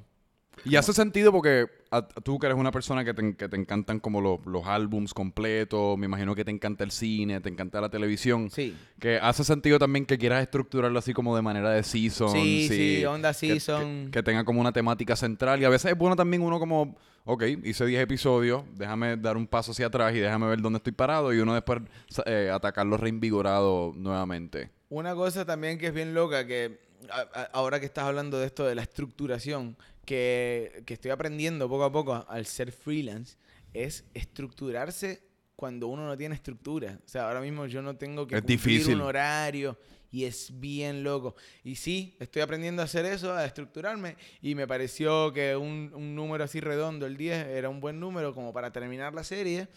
[0.65, 3.99] Y hace sentido porque a- tú que eres una persona que te, que te encantan
[4.01, 7.89] como los, los álbums completos, me imagino que te encanta el cine, te encanta la
[7.89, 8.77] televisión, Sí.
[9.01, 12.31] que hace sentido también que quieras estructurarlo así como de manera de season.
[12.31, 14.11] Sí, sí, onda que- que- season.
[14.13, 17.43] Que, tenga como una temática central y a veces es bueno también uno como, ok,
[17.65, 21.33] hice 10 episodios, déjame dar un paso hacia atrás y déjame ver dónde estoy parado
[21.35, 21.81] y uno después
[22.27, 24.71] eh, atacarlo reinvigorado nuevamente.
[24.91, 26.79] Una cosa también que es bien loca, que
[27.11, 29.77] a- a- ahora que estás hablando de esto de la estructuración,
[30.11, 33.37] que, que estoy aprendiendo poco a poco al ser freelance,
[33.73, 35.23] es estructurarse
[35.55, 36.99] cuando uno no tiene estructura.
[37.05, 38.97] O sea, ahora mismo yo no tengo que Es cumplir difícil.
[38.97, 39.79] un horario
[40.11, 41.37] y es bien loco.
[41.63, 46.17] Y sí, estoy aprendiendo a hacer eso, a estructurarme, y me pareció que un, un
[46.17, 49.69] número así redondo, el 10, era un buen número como para terminar la serie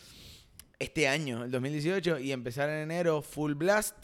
[0.79, 3.95] este año, el 2018, y empezar en enero full blast.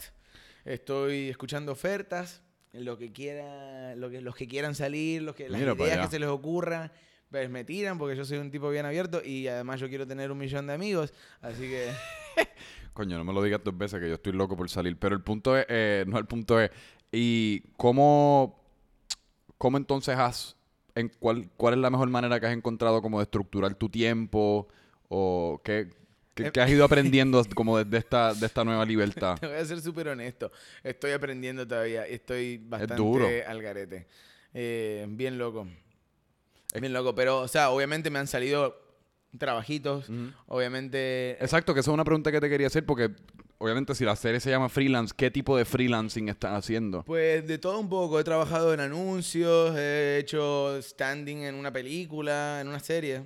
[0.64, 2.40] Estoy escuchando ofertas,
[2.72, 6.12] lo que quiera, lo que, los que quieran salir, los que, las Mira ideas que
[6.12, 6.90] se les ocurran,
[7.30, 10.30] pues me tiran porque yo soy un tipo bien abierto y además yo quiero tener
[10.30, 11.90] un millón de amigos, así que
[12.92, 14.98] Coño, no me lo digas dos veces que yo estoy loco por salir.
[14.98, 16.70] Pero el punto es, eh, no el punto es,
[17.12, 18.62] ¿y cómo,
[19.58, 20.56] cómo entonces has,
[20.94, 24.68] en cuál, cuál es la mejor manera que has encontrado como de estructurar tu tiempo?
[25.08, 25.88] ¿O qué,
[26.42, 29.38] qué- Eh, qué has ido aprendiendo como desde esta, de esta nueva libertad?
[29.38, 30.50] te voy a ser súper honesto,
[30.82, 33.28] estoy aprendiendo todavía, estoy bastante duro.
[33.46, 34.06] al garete,
[34.54, 35.66] Eh, bien loco,
[36.78, 38.76] bien loco, pero o sea, obviamente me han salido
[39.38, 40.06] trabajitos,
[40.48, 43.10] obviamente Exacto, que esa es una pregunta que te quería hacer porque
[43.58, 47.04] obviamente si la serie se llama freelance, ¿qué tipo de freelancing estás haciendo?
[47.04, 48.18] Pues de todo un poco.
[48.18, 53.22] He trabajado en anuncios, he hecho standing en una película, en una serie.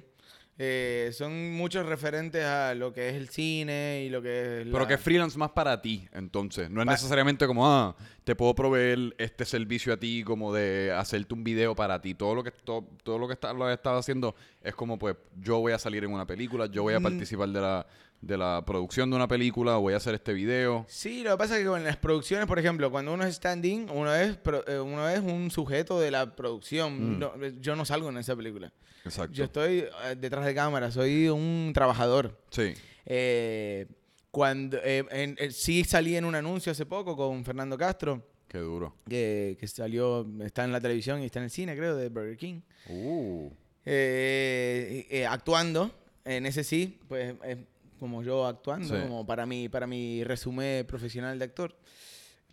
[0.56, 4.64] Eh, son muchos referentes a lo que es el cine y lo que es.
[4.66, 6.70] Pero la- que es freelance más para ti, entonces.
[6.70, 10.92] No es Pa- necesariamente como, ah, te puedo proveer este servicio a ti, como de
[10.96, 12.14] hacerte un video para ti.
[12.14, 15.16] Todo lo que todo, todo lo que está, lo he estado haciendo es como, pues,
[15.40, 17.02] yo voy a salir en una película, yo voy a Mm.
[17.02, 17.86] participar de la,
[18.22, 20.86] de la producción de una película, voy a hacer este video.
[20.88, 23.90] Sí, lo que pasa es que con las producciones, por ejemplo, cuando uno es standing,
[23.90, 27.16] uno es, pro- eh, uno es un sujeto de la producción.
[27.16, 27.18] Mm.
[27.18, 28.72] No, eh, yo no salgo en esa película.
[29.04, 29.34] Exacto.
[29.34, 32.40] Yo estoy eh, detrás de cámara, soy un trabajador.
[32.48, 32.72] Sí.
[33.04, 33.86] Eh,
[34.34, 38.20] cuando eh, en- eh, sí salí en un anuncio hace poco con Fernando Castro.
[38.48, 38.96] Qué duro.
[39.08, 42.36] que, que salió, está en la televisión y está en el cine, creo, de Burger
[42.36, 42.60] King.
[42.88, 43.48] Uh.
[43.84, 45.94] Eh, eh, actuando,
[46.24, 47.58] en ese sí, pues es
[48.00, 49.00] como yo actuando, Sí.
[49.02, 51.76] como para mi, para mi resumen profesional de actor.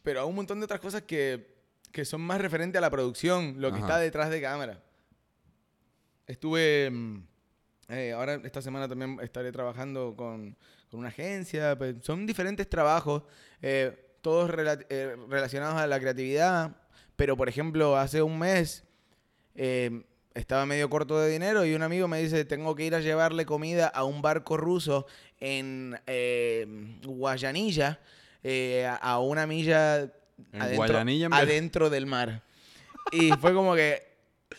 [0.03, 1.49] Pero hay un montón de otras cosas que
[1.91, 3.85] que son más referentes a la producción, lo que Ajá.
[3.87, 4.81] está detrás de cámara.
[6.25, 7.23] Estuve, mm,
[7.89, 10.55] eh, ahora esta semana también estaré trabajando con,
[10.91, 13.23] con una agencia, pues, son diferentes trabajos,
[13.61, 16.75] eh, todos rela- eh, relacionados a la creatividad,
[17.15, 18.83] pero por ejemplo, hace un mes
[19.55, 22.99] eh, estaba medio corto de dinero y un amigo me dice, tengo que ir a
[22.99, 25.05] llevarle comida a un barco ruso
[25.39, 26.65] en eh,
[27.05, 27.99] Guayanilla,
[28.43, 30.11] eh, a- una milla En
[30.61, 30.85] adentro,
[31.37, 32.43] adentro del mar.
[33.13, 34.03] Y fue como que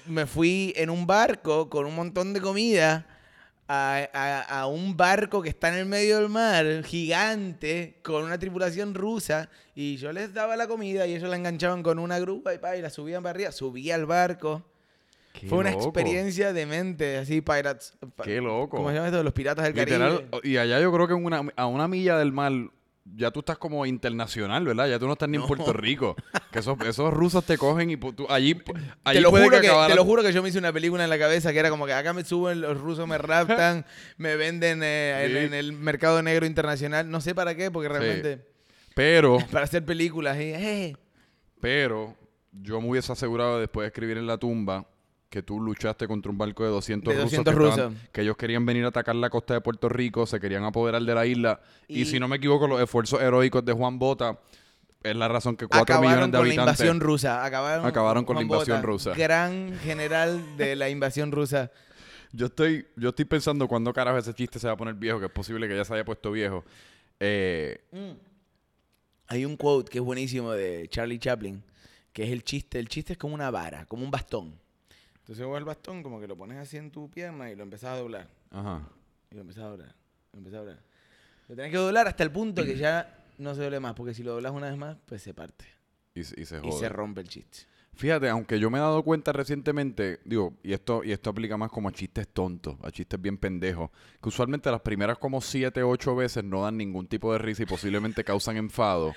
[0.07, 3.07] me fui en un barco con un montón de comida
[3.69, 8.39] a, a- a un barco que está en el medio del mar, gigante, con una
[8.39, 12.53] tripulación rusa, y yo les daba la comida y ellos la enganchaban con una grúa
[12.55, 14.63] y, pa, y la subían para arriba, subía al barco.
[15.33, 15.85] Qué Fue una loco.
[15.85, 17.95] experiencia demente, así, pirates.
[18.23, 18.77] Qué loco.
[18.77, 19.23] ¿Cómo se llama esto?
[19.23, 20.41] Los piratas del Literal, Caribe.
[20.49, 22.53] y allá yo creo que una, a una milla del mar
[23.05, 24.89] ya tú estás como internacional, ¿verdad?
[24.89, 25.47] Ya tú no estás ni en.
[25.47, 26.15] Puerto Rico.
[26.51, 28.57] Que esos, esos rusos te cogen y pu- tú- allí,
[29.05, 31.03] allí Te lo, puede juro que, te lo juro que yo me hice una película
[31.05, 33.85] en la cabeza que era como que acá me suben, los rusos me raptan,
[34.19, 35.37] me venden eh, Sí.
[35.47, 37.11] en el mercado negro internacional.
[37.11, 38.47] No sé para qué, porque realmente
[38.95, 40.37] Pero, para hacer películas.
[40.39, 40.97] y, eh,
[41.61, 42.15] pero,
[42.53, 44.87] yo me hubiese asegurado después de escribir en la tumba
[45.33, 48.37] que tú luchaste contra un barco de 200, De 200 rusos, que, estaban- que ellos
[48.37, 51.61] querían venir a atacar la costa de Puerto Rico, se querían apoderar de la isla.
[51.89, 54.39] Y, Y- si no me equivoco, los esfuerzos heroicos de Juan Bota
[55.03, 56.81] es la razón que 4 acabaron millones de con la habitantes...
[56.81, 57.45] invasión rusa.
[57.47, 59.15] Acabaron, Acabaron con la invasión Bota, rusa.
[59.15, 61.71] Gran general de la invasión rusa.
[62.35, 65.27] Yo estoy, yo estoy pensando cuándo carajo ese chiste se va a poner viejo, que
[65.27, 66.65] es posible que ya se haya puesto viejo.
[67.21, 67.79] Eh,
[69.29, 71.63] Hay un quote que es buenísimo de Charlie Chaplin,
[72.13, 72.79] que es el chiste.
[72.79, 74.55] El chiste es como una vara, como un bastón.
[75.23, 77.91] Entonces vos el bastón como que lo pones así en tu pierna y lo empezás
[77.91, 78.29] a doblar.
[78.51, 78.83] ajá.
[79.31, 79.95] Y lo empezás a doblar.
[80.33, 80.79] Lo empezás a doblar.
[81.49, 84.23] Lo tenés que doblar hasta el punto que ya no se doble más, porque si
[84.23, 85.65] lo doblas una vez más, pues se parte.
[86.15, 86.79] Y, se- y se Y jode.
[86.79, 87.61] se rompe el chiste.
[87.95, 91.71] Fíjate, aunque yo me he dado cuenta recientemente, digo, y esto, y esto aplica más
[91.71, 93.91] como a chistes tontos, a chistes bien pendejos,
[94.23, 97.67] que usualmente las primeras como siete, ocho veces no dan ningún tipo de risa y
[97.67, 99.15] posiblemente causan enfado.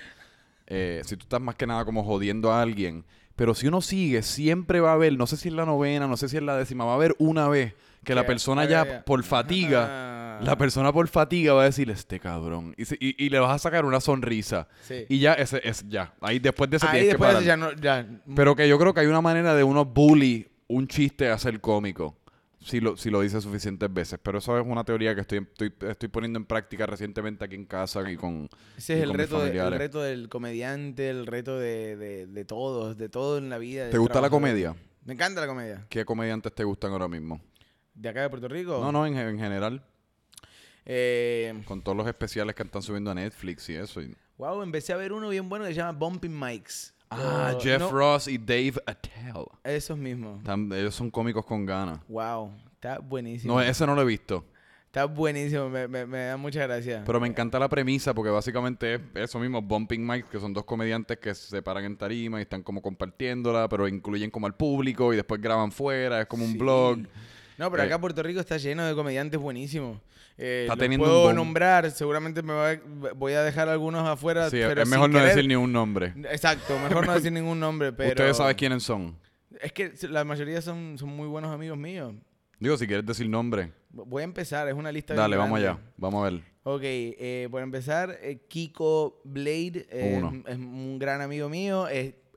[0.68, 3.06] Eh, si tú estás más que nada como jodiendo a alguien.
[3.36, 6.16] Pero si uno sigue, siempre va a haber, no sé si es la novena, no
[6.18, 9.24] sé si es la décima, va a haber una vez que la persona ya por
[9.24, 9.88] fatiga,
[10.38, 10.40] Ah.
[10.42, 12.74] la persona por fatiga va a decir, este cabrón.
[12.78, 14.68] Y, se- y- y le vas a sacar una sonrisa.
[14.82, 15.06] Sí.
[15.10, 16.14] Y ya, ese es ya.
[16.22, 17.44] Ahí después de eso Ahí tienes que después parar.
[17.44, 17.74] ya no...
[17.74, 21.38] Ya, Pero que yo creo que hay una manera de uno bully un chiste a
[21.38, 22.16] ser cómico.
[22.66, 24.18] Si lo, si lo dice suficientes veces.
[24.24, 27.66] Pero eso es una teoría que estoy, estoy, estoy poniendo en práctica recientemente aquí en
[27.66, 28.50] casa y con...
[28.76, 31.96] Ese y es el con mis reto, de- el reto del comediante, el reto de,
[31.96, 33.92] de, de todos, de todo en la vida.
[33.92, 34.76] ¿Te gusta la comedia?
[35.04, 35.86] Me encanta la comedia.
[35.90, 37.40] ¿Qué comediantes te gustan ahora mismo?
[37.94, 38.80] ¿De acá de Puerto Rico?
[38.82, 39.84] No, no, en, en general.
[40.86, 44.02] Eh, Con todos los especiales que están subiendo a Netflix y eso.
[44.02, 46.95] y- wow, empecé a ver uno bien bueno que se llama Bumping Mics.
[47.10, 49.46] Ah, Oh, Jeff no, Ross y Dave Attell.
[49.64, 50.40] Esos mismos.
[50.40, 52.00] Están- ellos son cómicos con ganas.
[52.08, 53.54] Wow, está buenísimo.
[53.54, 54.44] No, ese no lo he visto.
[54.88, 57.04] Está buenísimo, me, me- me da mucha gracia.
[57.06, 60.64] Pero me encanta la premisa porque básicamente es eso mismo, Bumping Mics, que son dos
[60.64, 65.12] comediantes que se paran en tarima y están como compartiéndola, pero incluyen como al público
[65.14, 67.00] y después graban fuera, es como un blog.
[67.58, 70.00] No, pero Eh, acá Puerto Rico está lleno de comediantes buenísimos.
[70.38, 74.50] Eh, Está los teniendo puedo un nombrar, seguramente me va- voy a dejar algunos afuera.
[74.50, 75.36] Sí, pero es mejor no querer.
[75.36, 76.14] decir ni un nombre.
[76.30, 78.10] Exacto, mejor no decir ningún nombre, pero...
[78.10, 79.18] Ustedes saben quiénes son.
[79.62, 82.14] Es que la mayoría son, son muy buenos amigos míos.
[82.60, 85.78] Digo, si quieres decir nombre, Voy a empezar, es una lista bien dale, vamos allá,
[85.96, 86.42] vamos a ver.
[86.64, 91.88] Ok, eh, por empezar, eh, Kiko Blade eh, es un gran amigo mío.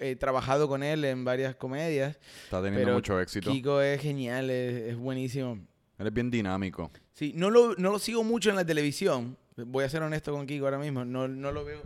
[0.01, 2.19] He, trabajado con él en varias comedias.
[2.45, 3.51] Está teniendo pero mucho éxito.
[3.51, 5.59] Kiko es genial, es, es buenísimo.
[5.99, 6.91] Él es bien dinámico.
[7.13, 9.37] Sí, no lo, no lo sigo mucho en la televisión.
[9.57, 11.05] Voy a ser honesto con Kiko ahora mismo.
[11.05, 11.83] No, no lo veo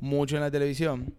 [0.00, 1.14] mucho en la televisión.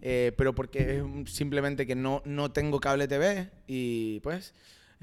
[0.00, 4.54] eh, pero porque es simplemente que no, no tengo cable TV y pues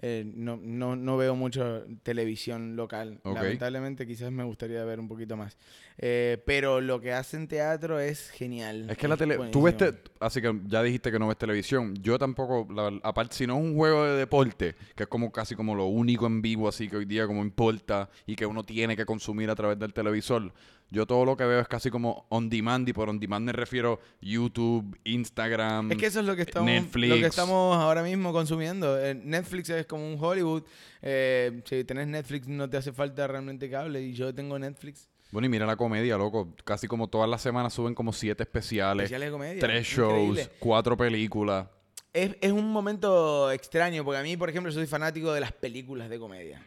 [0.01, 3.19] eh, no, no, no veo mucho televisión local.
[3.23, 5.57] Lamentablemente quizás me gustaría ver un poquito más.
[5.97, 8.89] Eh, pero lo que hace en teatro es genial.
[8.89, 9.35] Es que la tele...
[9.51, 9.75] Tú ves...
[9.75, 9.91] buenísimo.
[10.03, 11.95] te- Así que ya dijiste que no ves televisión.
[12.01, 12.71] Yo tampoco...
[12.71, 15.85] la- aparte, si no es un juego de deporte, que es como casi como lo
[15.87, 19.49] único en vivo, así que hoy día como importa y que uno tiene que consumir
[19.49, 20.53] a través del televisor,
[20.89, 23.51] yo todo lo que veo es casi como on demand y por on demand me
[23.51, 25.91] refiero YouTube, Instagram...
[25.91, 27.09] Es que eso es lo que estamos, Netflix.
[27.09, 28.97] lo que estamos ahora mismo consumiendo.
[28.99, 30.63] Eh, Netflix es como un Hollywood.
[31.01, 35.09] Eh, si tenés Netflix no te hace falta realmente cable y yo tengo Netflix.
[35.31, 36.53] Bueno, y mira la comedia, loco.
[36.63, 39.59] Casi como todas las semanas suben como siete especiales, Especiales de comedia.
[39.59, 40.49] tres shows, Increíble.
[40.59, 41.67] cuatro películas.
[42.13, 46.09] Es, es un momento extraño porque a mí, por ejemplo, soy fanático de las películas
[46.09, 46.65] de comedia.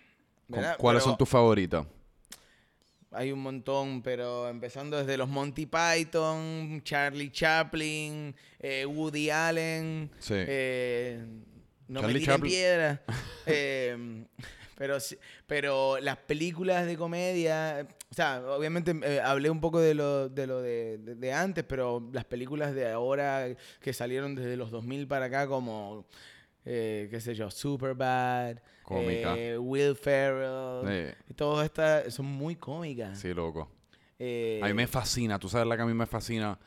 [0.48, 1.86] ¿Cuáles Pero son tus favoritas?
[3.12, 10.34] Hay un montón, pero empezando desde los Monty Python, Charlie Chaplin, eh, Woody Allen, Sí.
[10.36, 11.24] eh,
[11.88, 13.02] no Charlie me tiren piedra.
[13.46, 14.24] eh,
[14.76, 14.96] pero,
[15.46, 20.46] pero las películas de comedia, o sea, obviamente eh, hablé un poco de lo de,
[20.46, 23.48] lo de, de- de antes, pero las películas de ahora
[23.80, 26.06] que salieron desde los 2000 para acá, como,
[26.64, 28.56] eh, qué sé yo, Superbad,
[28.94, 29.34] Cómica.
[29.38, 33.18] eh, Will Ferrell, y todas estas son muy cómicas.
[33.18, 33.68] sí, loco.
[34.18, 36.58] Eh, A mí me fascina, tú sabes la que a mí me fascina,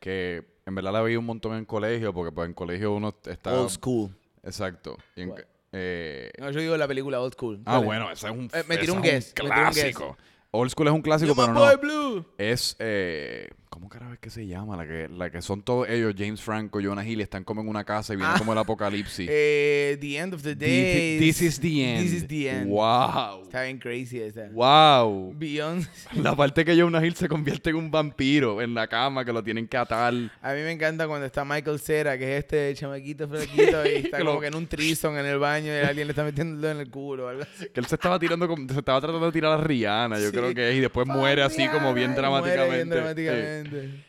[0.00, 3.54] que en verdad la veía un montón en colegio, porque pues en colegio uno está...
[3.54, 4.10] Old School.
[4.42, 4.96] Exacto.
[5.16, 5.40] Y en- What?
[5.72, 7.62] eh, No, yo digo la película Old School.
[7.64, 9.74] ah, bueno, ese es un, me tiré un es guess, me tiré un guess.
[9.74, 10.16] clásico.
[10.50, 11.78] Old School es un clásico, pero no.
[11.78, 12.24] Blue.
[12.38, 14.76] Es, eh, ¿cómo carajo es que se llama?
[14.76, 17.84] La que, la que son todos ellos, James Franco, Jonah Hill, están como en una
[17.84, 18.38] casa y viene Ah.
[18.38, 19.28] como el apocalipsis.
[19.40, 21.18] Eh, the End of the Day.
[21.18, 22.02] this is the end.
[22.02, 22.68] This is the end.
[22.70, 23.42] Wow.
[23.44, 24.48] Está bien crazy esa.
[24.52, 25.32] Wow.
[25.36, 25.86] Beyond.
[26.22, 29.42] La parte que Jonah Hill se convierte en un vampiro en la cama, que lo
[29.42, 30.12] tienen que atar.
[30.42, 34.18] A mí me encanta cuando está Michael Cera, que es este chamaquito flaquito, y está
[34.18, 36.90] como que en un trison en el baño y alguien le está metiendo en el
[36.90, 37.66] culo o algo así.
[37.72, 40.32] Que él se estaba tirando, se estaba tratando de tirar a Rihanna, yo Sí.
[40.36, 43.22] creo que es, y después muere así como bien y muere dramáticamente.
[43.24, 43.57] bien Sí.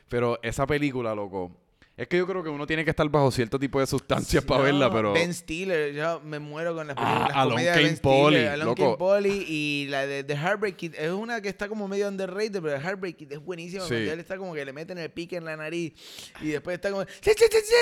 [0.10, 1.52] Pero esa película, loco,
[1.98, 4.60] es que yo creo que uno tiene que estar bajo cierto tipo de sustancias para
[4.60, 5.12] No, verla, pero...
[5.12, 7.28] Ben Stiller, yo me muero con las Ah, películas.
[7.28, 8.76] las Alon comedias de Kane Polly, Alon.
[8.76, 10.96] Kane Polly y la de The Heartbreak Kid.
[10.98, 13.84] Es una que está como medio underrated, pero The Heartbreak Kid es buenísima.
[13.84, 13.90] Sí.
[13.90, 15.92] Cuando él está como que le meten el pique en la nariz
[16.42, 17.04] y después está como.
[17.04, 17.74] "Sí, sí, sí, sí,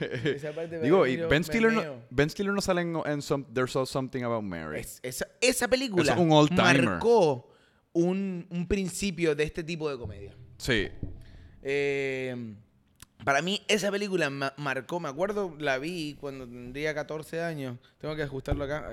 [0.00, 0.28] sí".
[0.34, 3.70] Esa parte Digo, y Ben Stiller, no, ben Stiller no sale en, en some- There's
[3.88, 4.80] Something About Mary.
[4.80, 7.48] Es- esa, esa película es un marcó
[7.92, 10.34] un, un principio de este tipo de comedia.
[10.58, 10.88] Sí.
[11.62, 12.54] Eh,
[13.24, 17.78] para mí, esa película ma- marcó, me acuerdo, la vi cuando tendría 14 años.
[17.98, 18.90] Tengo que ajustarlo acá.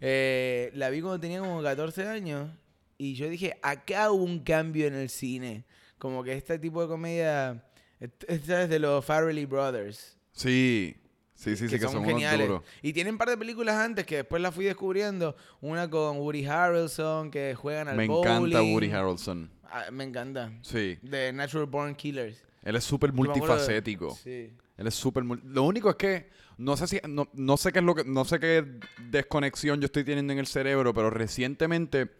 [0.00, 2.50] Eh, la vi cuando tenía como 14 años.
[2.98, 5.64] Y yo dije, acá hubo un cambio en el cine.
[5.98, 7.64] Como que este tipo de comedia.
[8.00, 10.16] est- Esta es de los Farrelly Brothers.
[10.32, 10.96] Sí.
[11.34, 12.46] Sí, sí, sí, que, son, unos geniales.
[12.46, 12.62] duros.
[12.82, 15.34] Y tienen un par de películas antes que después las fui descubriendo.
[15.60, 18.30] Una con Woody Harrelson, que juegan al Me bowling.
[18.30, 19.50] encanta Woody Harrelson.
[19.74, 20.52] Ah, me encanta.
[20.62, 20.98] Sí.
[21.02, 22.42] De Natural Born Killers.
[22.62, 24.14] Él es súper multifacético.
[24.14, 24.52] Sí.
[24.76, 27.84] Él es súper Lo único es que no sé si no, no sé qué es
[27.84, 28.64] lo que no sé qué
[29.10, 32.10] desconexión yo estoy teniendo en el cerebro, pero recientemente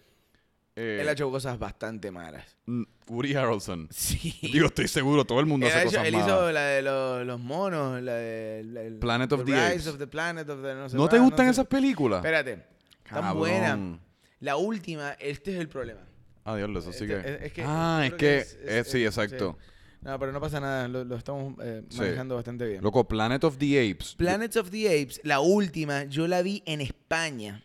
[0.75, 2.57] eh, Él ha hecho cosas bastante malas.
[2.67, 3.89] mm, Woody Harrelson.
[3.93, 4.35] Sí.
[4.43, 6.29] Digo, estoy seguro, todo el mundo él, hace ha hecho- cosas él malas.
[6.29, 8.63] hizo la de los, los monos, la de...
[8.65, 9.87] la- el- Planet of the Rise Apes.
[9.89, 12.19] of the Planet of the no sé ¿No te gustan sé- esas películas?
[12.21, 12.65] Espérate.
[13.09, 13.99] Tan buena.
[14.41, 16.01] La última, este es el problema.
[16.45, 17.31] Ah, diablo, eso sí Este- que.
[17.35, 18.39] es- es que- ah, es que.
[18.39, 19.57] es- es- sí, exacto.
[20.01, 21.99] No, pero no pasa nada, lo, lo estamos eh, Sí.
[22.01, 22.83] manejando bastante bien.
[22.83, 24.15] Loco, Planet of the Apes.
[24.17, 27.63] Planets of the Apes, la última, yo la vi en España.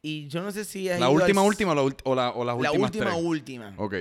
[0.00, 2.30] Y yo no sé si has La ido última, al- última o, la o, la-
[2.32, 3.22] o las La últimas última, tres?
[3.24, 3.74] última.
[3.76, 3.94] Ok.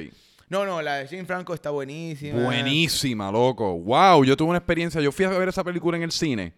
[0.50, 2.44] No, no, la de Jane Franco está buenísima.
[2.44, 3.78] Buenísima, loco.
[3.80, 5.02] Wow, yo tuve una experiencia.
[5.02, 6.54] Yo fui a ver esa película en el cine.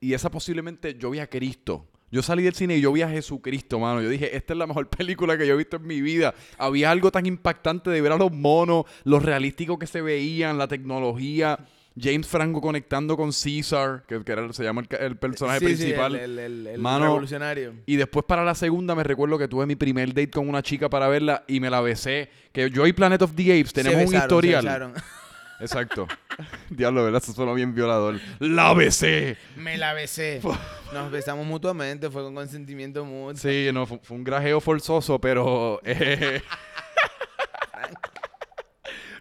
[0.00, 1.86] Y esa posiblemente yo vi a Cristo.
[2.12, 4.00] Yo salí del cine y yo vi a Jesucristo, mano.
[4.02, 6.34] Yo dije, esta es la mejor película que yo he visto en mi vida.
[6.58, 10.68] Había algo tan impactante de ver a los monos, lo realístico que se veían, la
[10.68, 11.58] tecnología.
[12.00, 16.14] James Franco conectando con Caesar, que, que era- se llama el, personaje Sí, principal.
[16.16, 17.74] el, el- el- el Mano, revolucionario.
[17.84, 20.88] Y después para la segunda me recuerdo que tuve mi primer date con una chica
[20.88, 22.30] para verla y me la besé.
[22.52, 24.92] Que yo y Planet of the Apes tenemos Se un besaron, historial.
[25.60, 26.08] Exacto.
[26.70, 27.22] Diablo, ¿verdad?
[27.22, 28.18] Eso suena bien violador.
[28.40, 29.36] ¡La besé!
[29.56, 30.40] Me la besé.
[30.92, 33.36] Nos besamos mutuamente, fue con consentimiento mutuo.
[33.36, 35.80] Sí, no, fue, fue un grajeo forzoso, pero...
[35.84, 36.42] eh,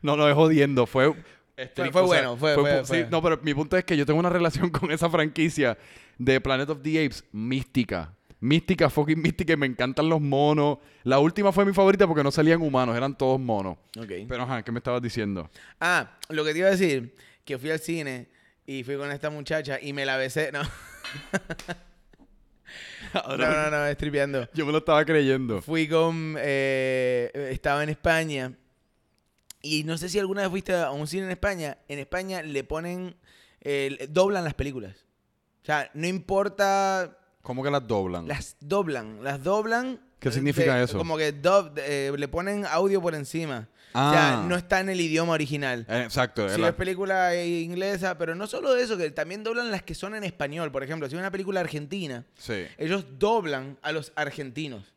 [0.01, 0.85] no, no, es jodiendo.
[0.85, 1.13] Fue...
[1.75, 3.07] Fue- fue bueno, fue- fue- sí, fue.
[3.11, 5.77] No, pero mi punto es que yo tengo una relación con esa franquicia
[6.17, 8.15] de Planet of the Apes mística.
[8.41, 10.79] Mística, fucking mística, y me encantan los monos.
[11.03, 13.77] La última fue mi favorita porque no salían humanos, eran todos monos.
[13.97, 14.11] Ok.
[14.27, 15.49] Pero, ajá, ¿qué me estabas diciendo?
[15.79, 17.15] Ah, lo que te iba a decir,
[17.45, 18.29] que fui al cine
[18.65, 20.51] y fui con esta muchacha y me la besé.
[20.51, 20.63] No,
[23.13, 24.47] no, no, no, es tripeando.
[24.53, 25.61] Yo me lo estaba creyendo.
[25.61, 26.35] Fui con.
[26.39, 28.53] eh, estaba en España.
[29.61, 31.77] Y no sé si alguna vez fuiste a un cine en España.
[31.87, 33.15] En España le ponen.
[33.61, 35.05] eh, doblan las películas.
[35.61, 37.17] O sea, no importa.
[37.41, 38.27] ¿Cómo que las doblan?
[38.27, 39.23] Las doblan.
[39.23, 39.99] Las doblan.
[40.19, 40.97] ¿Qué eh, significa de- eso?
[40.97, 43.67] Como que dub- eh, le ponen audio por encima.
[43.93, 44.45] O sea, Ah.
[44.47, 45.85] no está en el idioma original.
[45.89, 46.47] Eh, Exacto.
[46.49, 50.15] Si la- es película inglesa, pero no solo eso, que también doblan las que son
[50.15, 50.71] en español.
[50.71, 52.65] Por ejemplo, si es una película argentina, Sí.
[52.77, 54.93] ellos doblan a los argentinos.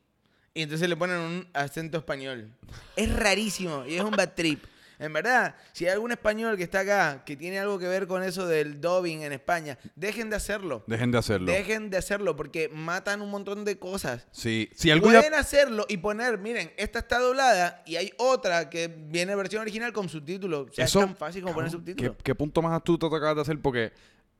[0.53, 2.53] Y entonces le ponen un acento español.
[2.95, 4.62] Es rarísimo y es un bad trip.
[5.05, 8.22] En verdad, si hay algún español que está acá que tiene algo que ver con
[8.22, 10.82] eso del dubbing en España, dejen de hacerlo.
[10.86, 11.52] Dejen de hacerlo.
[11.52, 14.26] Dejen de hacerlo porque matan un montón de cosas.
[14.32, 19.34] Sí, si Pueden hacerlo y poner, miren, esta está doblada y hay otra que viene
[19.36, 20.68] versión original con subtítulos.
[20.70, 22.16] O sea, Eso- es tan fácil como poner subtítulos.
[22.16, 23.61] ¿qué, qué punto más astuto te acabas de hacer?
[23.61, 23.92] Porque.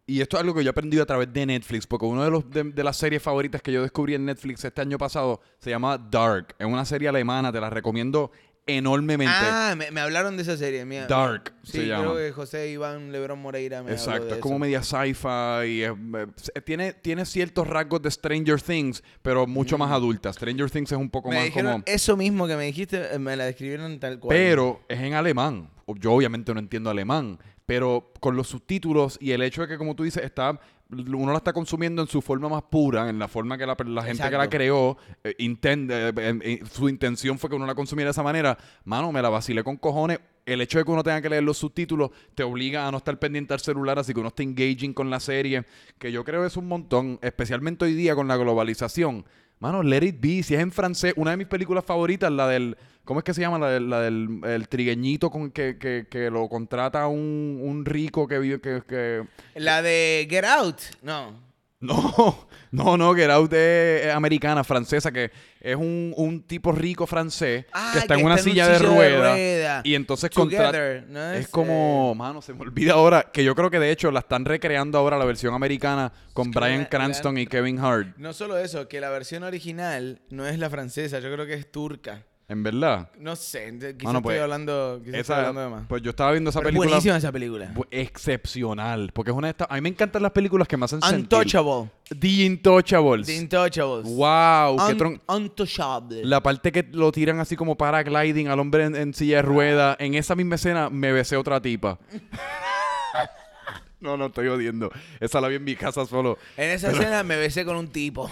[0.07, 1.87] Y esto es algo que yo he aprendido a través de Netflix.
[1.87, 4.99] Porque de, los, de, de las series favoritas que yo descubrí en Netflix este año
[4.99, 6.55] pasado se llama Dark.
[6.59, 8.31] Es una serie alemana, te la recomiendo
[8.67, 9.33] enormemente.
[9.37, 10.85] Ah, me, me hablaron de esa serie.
[10.85, 11.07] mía.
[11.07, 12.05] Dark Sí, se llama.
[12.13, 14.59] creo que José Iván Lebrón Moreira me habló Exacto, de es como eso.
[14.61, 15.83] media sci-fi.
[15.83, 20.33] es- eh, tiene, tiene ciertos rasgos de Stranger Things, pero mucho más adulta.
[20.33, 21.31] Stranger Things es un poco Mm.
[21.33, 21.85] Me más dijeron como.
[21.87, 24.37] eso mismo que me dijiste, eh, me la describieron tal cual.
[24.37, 25.71] Pero es en alemán.
[25.87, 29.95] Yo obviamente no entiendo alemán, pero con los subtítulos y el hecho de que, como
[29.95, 30.59] tú dices, está
[30.95, 34.03] uno la está consumiendo en su forma más pura, en la forma que la, la
[34.03, 38.09] gente que la creó, eh, inten- eh, eh, su intención fue que uno la consumiera
[38.09, 38.57] de esa manera.
[38.85, 40.21] Mano, me la vacilé con cojones.
[40.47, 43.19] El hecho de que uno tenga que leer los subtítulos te obliga a no estar
[43.19, 45.65] pendiente al celular, así que uno está engaging con la serie,
[45.99, 49.25] que yo creo es un montón, especialmente hoy día con la globalización.
[49.59, 52.77] Mano, Let It Be, si es en francés, una de mis películas favoritas, la del,
[53.05, 53.59] ¿cómo es que se llama?
[53.59, 58.27] La del, la del el trigueñito con que, que, que lo contrata un, un rico
[58.27, 59.25] que vive, que, que...
[59.55, 61.44] La de Get Out, no.
[62.73, 65.31] No, no, no, Get Out es, es americana, francesa, que
[65.61, 69.81] es un, un tipo rico francés Ah, que está en una silla de rueda.
[69.85, 70.73] Y entonces contrata...
[70.73, 71.33] Together, ¿no?
[71.35, 74.11] Es Es, como, eh, mano, se me olvida ahora, que yo creo que de hecho
[74.11, 77.79] la están recreando ahora la versión americana con que Brian la- Cranston la- y Kevin
[77.79, 78.17] Hart.
[78.17, 81.71] no solo eso, que la versión original no es la francesa, yo creo que es
[81.71, 82.25] turca.
[82.47, 83.09] En verdad.
[83.19, 85.87] No sé, quizás pues, estoy hablando, quizás Esa- estoy hablando de más.
[85.89, 86.89] Pues yo estaba viendo esa Pero película.
[86.91, 87.73] buenísima esa película.
[87.91, 89.11] Excepcional.
[89.15, 89.67] Porque es una de estas.
[89.71, 91.21] A mí me encantan las películas que me hacen sentir.
[91.21, 91.91] Untouchable.
[92.21, 93.27] The Intouchables.
[93.27, 94.05] The Intouchables.
[94.05, 94.77] Wow.
[94.87, 96.23] qué Un- tron- Untouchable.
[96.25, 99.97] La parte que lo tiran así como paragliding al hombre en, en silla de ruedas.
[99.99, 101.99] En esa misma escena me besé otra tipa.
[104.01, 104.91] no, no estoy odiando.
[105.19, 106.37] Esa la vi en mi casa solo.
[106.59, 108.31] En esa escena me besé con un tipo.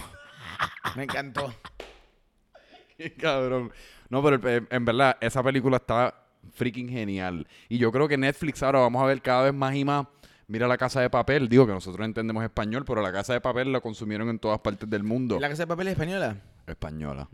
[0.95, 1.51] Me encantó.
[2.97, 3.71] Qué Cabrón.
[4.13, 6.13] No, pero eh, en verdad, esa película está
[6.53, 7.47] freaking genial.
[7.67, 10.05] Y yo creo que Netflix ahora vamos a ver cada vez más y más.
[10.45, 11.49] Mira la casa de papel.
[11.49, 14.87] Digo que nosotros entendemos español, pero la casa de papel la consumieron en todas partes
[14.87, 15.39] del mundo.
[15.39, 16.37] ¿La casa de papel es española?
[16.67, 17.27] Española.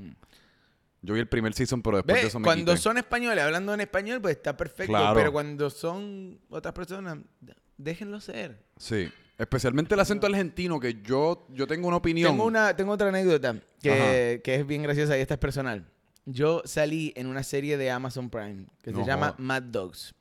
[1.02, 2.82] Yo vi el primer season, pero después Ve, de eso me Cuando quité.
[2.82, 4.94] son españoles, hablando en español, pues está perfecto.
[4.94, 5.16] Claro.
[5.16, 7.18] Pero cuando son otras personas,
[7.76, 8.64] déjenlo ser.
[8.78, 9.12] Sí.
[9.38, 12.32] Especialmente el acento argentino, que yo, yo tengo una opinión.
[12.32, 15.86] Tengo, una, tengo otra anécdota que, que es bien graciosa y esta es personal.
[16.32, 19.34] Yo salí en una serie de Amazon Prime que No se llama.
[19.40, 20.14] Mad Dogs.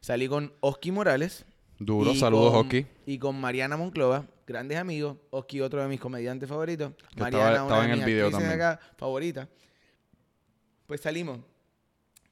[0.00, 1.44] Salí con Oski Morales.
[1.80, 2.86] Duro, saludos, con- Oski.
[3.06, 5.16] Y con Mariana Monclova, grandes amigos.
[5.30, 6.92] Oski, otro de mis comediantes favoritos.
[7.14, 8.52] Que Mariana, estaba- una estaba de en el video también.
[8.52, 9.48] acá, favorita.
[10.86, 11.40] Pues salimos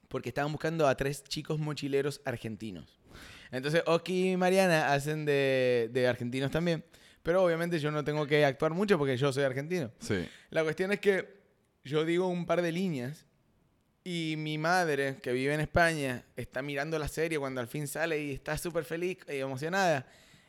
[0.08, 2.98] porque estaban buscando a tres chicos mochileros argentinos.
[3.50, 6.84] Entonces, Oski y Mariana hacen de, de argentinos también.
[7.22, 9.90] Pero obviamente yo no tengo que actuar mucho porque yo soy argentino.
[9.98, 10.26] Sí.
[10.50, 11.36] La cuestión es que
[11.86, 13.24] yo digo un par de líneas
[14.02, 18.20] y mi madre, que vive en España, está mirando la serie cuando al fin sale
[18.20, 20.06] y está súper feliz y emocionada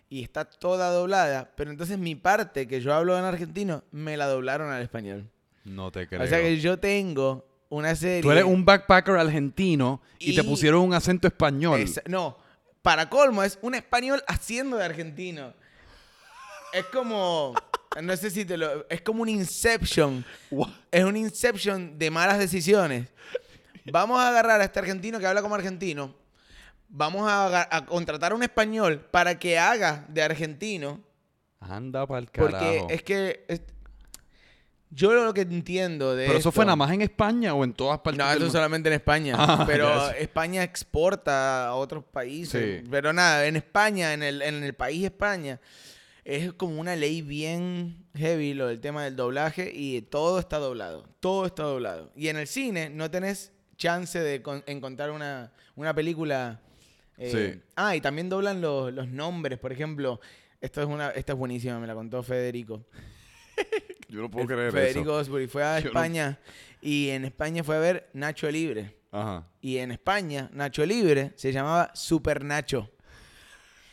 [0.09, 1.51] y está toda doblada.
[1.55, 5.29] Pero entonces mi parte, que yo hablo en argentino, me la doblaron al español.
[5.63, 6.23] No te creo.
[6.23, 8.21] O sea que yo tengo una serie...
[8.21, 11.79] Tú eres un backpacker argentino y, te pusieron un acento español.
[11.81, 12.38] Es- no,
[12.81, 15.53] para colmo, es un español haciendo de argentino.
[16.73, 17.53] Es como.
[18.01, 18.88] No sé si te lo.
[18.89, 20.23] Es como un Inception.
[20.51, 20.69] What?
[20.91, 23.07] Es un Inception de malas decisiones.
[23.91, 26.13] Vamos a agarrar a este argentino que habla como argentino.
[26.89, 31.01] Vamos a, contratar a un español para que haga de argentino.
[31.59, 32.88] Anda pa'l Porque carajo.
[32.89, 33.45] es que.
[33.47, 33.61] es-
[34.89, 36.27] yo lo que entiendo de.
[36.27, 38.88] Pero eso fue nada más en España o en todas partes no, del eso solamente
[38.88, 39.35] en España.
[39.38, 40.09] Ah, pero.
[40.11, 42.81] España exporta a otros países.
[42.81, 42.88] Sí.
[42.89, 45.59] Pero nada, en España, en el, en el país España,
[46.30, 51.07] es como una ley bien heavy lo del tema del doblaje y todo está doblado.
[51.21, 52.11] Todo está doblado.
[52.17, 56.59] Y en el cine no tenés chance de con- encontrar una, una película.
[57.17, 57.61] eh, Sí.
[57.78, 60.19] Ah, y también doblan los, los nombres, por ejemplo.
[60.59, 62.86] Esto es una, esta es buenísima, me la contó Federico.
[64.09, 65.15] Yo no puedo El creer Federico eso.
[65.32, 66.39] Osbury fue a Yo no- España
[66.82, 68.97] y en España fue a ver Nacho Libre.
[69.11, 69.47] Ajá.
[69.61, 72.91] Y en España, Nacho Libre se llamaba Super Nacho.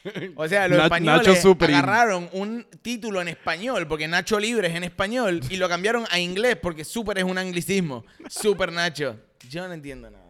[0.36, 4.84] O sea, los Na- españoles agarraron un título en español, porque Nacho Libre es en
[4.84, 8.04] español, y lo cambiaron a inglés, porque Super es un anglicismo.
[8.28, 9.18] Super Nacho.
[9.48, 10.24] Yo no entiendo nada.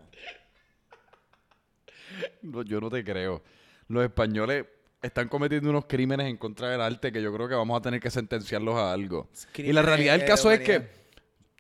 [2.43, 3.43] No, yo no te creo.
[3.89, 4.67] Los españoles
[5.03, 8.01] están cometiendo unos crímenes en contra del arte que yo creo que vamos a tener
[8.01, 9.29] que sentenciarlos a algo.
[9.57, 11.04] y la realidad del de caso es que.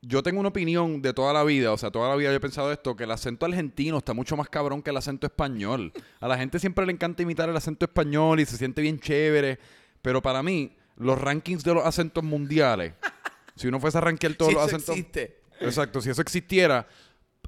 [0.06, 2.40] Yo tengo una opinión de toda la vida, o sea, toda la vida yo he
[2.40, 5.92] pensado esto, que el acento argentino está mucho más cabrón que el acento español.
[6.20, 9.58] A la gente siempre le encanta imitar el acento español y se siente bien chévere,
[10.02, 12.92] pero para mí, los rankings de los acentos mundiales,
[13.56, 14.96] si uno fuese a rankear todos los eso acentos...
[14.96, 15.40] existe.
[15.60, 16.86] Exacto, si eso existiera,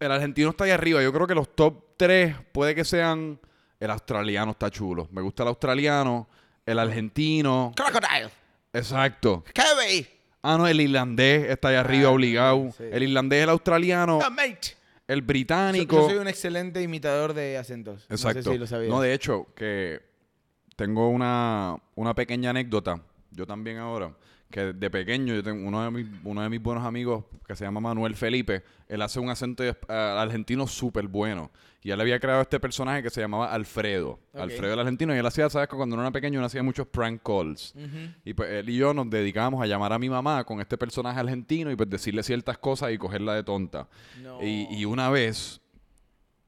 [0.00, 1.02] el argentino está ahí arriba.
[1.02, 3.38] Yo creo que los top 3 puede que sean...
[3.78, 5.06] El australiano está chulo.
[5.10, 6.30] Me gusta el australiano,
[6.64, 7.72] el argentino.
[7.76, 8.30] Crocodile.
[8.72, 9.44] Exacto.
[9.52, 10.15] Kevin.
[10.52, 12.70] Ah, no, el irlandés está ahí arriba Ah, obligado.
[12.76, 12.84] sí.
[12.90, 14.76] El irlandés, el australiano, Ah, mate.
[15.08, 15.96] el Yo, británico.
[15.96, 18.06] yo soy un excelente imitador de acentos.
[18.08, 18.38] Exacto.
[18.38, 18.90] No sé si lo sabías.
[18.90, 20.00] No, de hecho, que
[20.76, 23.00] tengo una, una pequeña anécdota.
[23.30, 24.12] Yo también ahora.
[24.50, 27.64] Que de pequeño, yo tengo uno de mis, uno de mis buenos amigos que se
[27.64, 28.62] llama Manuel Felipe.
[28.88, 31.50] Él hace un acento eh, argentino súper bueno.
[31.86, 34.18] Y él había creado este personaje que se llamaba Alfredo.
[34.34, 35.14] Alfredo el argentino.
[35.14, 35.68] Y él hacía, ¿sabes?
[35.68, 37.74] que Cuando uno era pequeño, uno hacía muchos prank calls.
[38.24, 41.20] Y pues él y yo nos dedicábamos a llamar a mi mamá con este personaje
[41.20, 43.86] argentino y pues decirle ciertas cosas y cogerla de tonta.
[44.20, 44.42] No.
[44.42, 45.60] Y, y una vez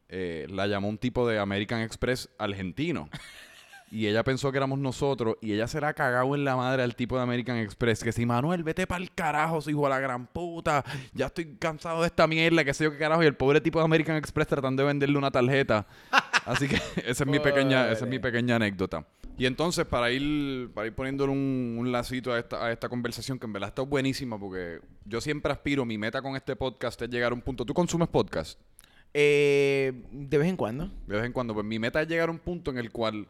[0.09, 3.09] eh, la llamó un tipo de American Express argentino.
[3.91, 6.83] Y ella pensó que éramos nosotros y ella se la ha cagado en la madre
[6.83, 8.05] al tipo de American Express.
[8.05, 10.85] Que si Manuel, vete para el carajo, hijo de la gran puta.
[11.15, 13.23] Ya estoy cansado de esta mierda, que sé yo qué carajo.
[13.23, 15.87] Y el pobre tipo de American Express tratando de venderle una tarjeta.
[16.45, 19.07] Así que esa es mi pequeña, esa es mi pequeña anécdota.
[19.39, 23.39] Y entonces, para ir, para ir poniéndole un, un lacito a esta, a esta conversación,
[23.39, 27.09] que en verdad está buenísima, porque yo siempre aspiro, mi meta con este podcast es
[27.09, 27.65] llegar a un punto.
[27.65, 28.59] ¿Tú consumes podcast?
[29.15, 30.91] Eh, de vez en cuando.
[31.07, 31.55] De vez en cuando.
[31.55, 33.29] Pues mi meta es llegar a un punto en el cual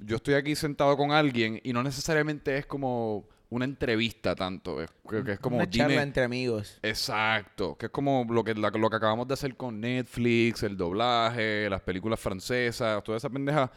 [0.00, 4.82] yo estoy aquí sentado con alguien y no necesariamente es como una entrevista tanto.
[4.82, 6.78] Es, que, que es como, Una charla dime- entre amigos.
[6.82, 10.76] Exacto, que es como lo que, la- lo que acabamos de hacer con Netflix, el
[10.76, 13.70] doblaje, las películas francesas, toda esa pendeja.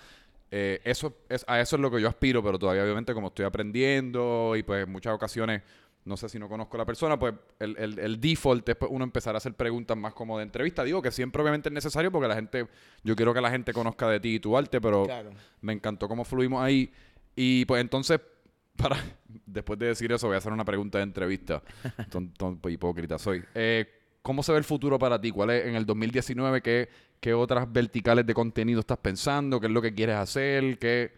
[0.53, 3.45] Eh, eso es, a eso es lo que yo aspiro, pero todavía obviamente como estoy
[3.45, 5.61] aprendiendo y pues en muchas ocasiones,
[6.05, 8.91] no sé si no conozco a la persona, pues el, el- el default es pues,
[8.91, 10.83] uno empezar a hacer preguntas más como de entrevista.
[10.83, 12.67] Digo que siempre obviamente es necesario porque la gente,
[13.03, 15.29] yo quiero que la gente conozca de ti y tu arte, pero Claro.
[15.61, 16.91] me encantó cómo fluimos ahí.
[17.35, 18.19] Y pues entonces,
[18.75, 18.97] para
[19.45, 21.61] después de decir eso, voy a hacer una pregunta de entrevista.
[22.09, 23.43] Ton, ton- pues, hipócrita soy.
[23.53, 23.85] Eh,
[24.23, 25.31] ¿Cómo se ve el futuro para ti?
[25.31, 26.61] ¿Cuál es en el 2019?
[26.61, 26.89] ¿Qué,
[27.19, 29.59] qué otras verticales de contenido estás pensando?
[29.59, 30.77] ¿Qué es lo que quieres hacer?
[30.77, 31.11] ¿Qué...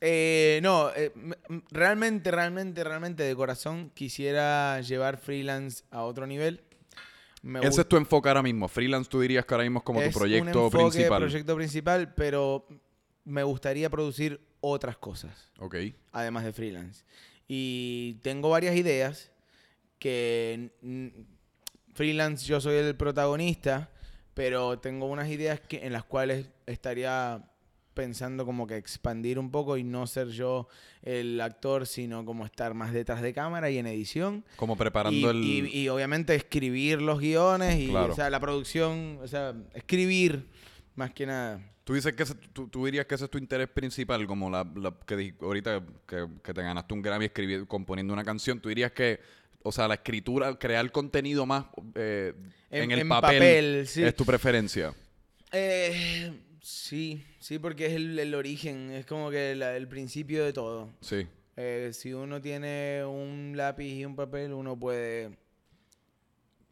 [0.00, 1.12] Eh, no, eh,
[1.70, 6.62] realmente, realmente, realmente de corazón quisiera llevar freelance a otro nivel.
[7.42, 8.68] Me Ese es tu enfoque ahora mismo.
[8.68, 11.20] Freelance tú dirías que ahora mismo es como es tu un proyecto enfoque, principal.
[11.22, 12.66] proyecto principal, pero
[13.24, 15.76] me gustaría producir otras cosas, Ok.
[16.12, 17.04] además de freelance.
[17.46, 19.30] Y tengo varias ideas
[19.98, 20.70] que
[21.94, 23.90] freelance yo soy el protagonista,
[24.32, 27.44] pero tengo unas ideas que, en las cuales estaría
[27.94, 30.68] pensando como que expandir un poco y no ser yo
[31.02, 34.44] el actor, sino como estar más detrás de cámara y en edición.
[34.56, 35.36] Como Y, preparando el...
[35.44, 38.12] y- y obviamente escribir los guiones y Claro.
[38.12, 40.46] o sea, la producción, o sea, escribir
[40.96, 41.60] más que nada.
[41.84, 44.66] Tú dices que ese- tú, tú dirías que ese es tu interés principal, como la,
[44.76, 48.58] la que ahorita que, que te ganaste un Grammy escribiendo, componiendo una canción.
[48.60, 49.20] Tú dirías que,
[49.62, 52.32] o sea, la escritura, crear contenido más eh,
[52.70, 54.02] en, En- el en papel, papel, sí.
[54.02, 54.94] es tu preferencia.
[55.52, 56.32] Eh,
[56.64, 60.88] sí, sí, porque es el, el origen, es como que la- el principio de todo.
[61.00, 61.26] Sí.
[61.56, 65.36] Eh, si uno tiene un lápiz y un papel, uno puede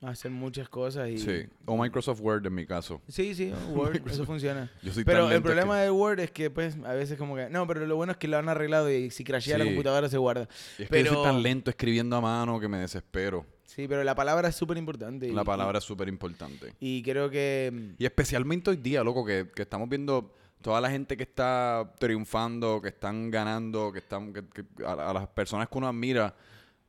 [0.00, 1.18] hacer muchas cosas y...
[1.18, 1.44] Sí.
[1.64, 3.00] O Microsoft Word en mi caso.
[3.06, 4.68] Sí, sí, Word, eso funciona.
[4.82, 7.48] Yo soy Pero el problema que- de Word es que, pues, a veces como que...
[7.50, 10.18] No, pero lo bueno es que lo han arreglado y si crashea la computadora se
[10.18, 10.48] guarda.
[10.50, 13.46] es que pero- yo soy tan lento escribiendo a mano que me desespero.
[13.74, 15.32] Sí, pero la palabra es súper importante.
[15.32, 16.74] La palabra es súper importante.
[16.78, 17.94] Y, creo que...
[17.98, 22.82] Y especialmente hoy día, loco, que, que estamos viendo toda la gente que está triunfando,
[22.82, 26.34] que están ganando, que están que- que- a, a las personas que uno admira,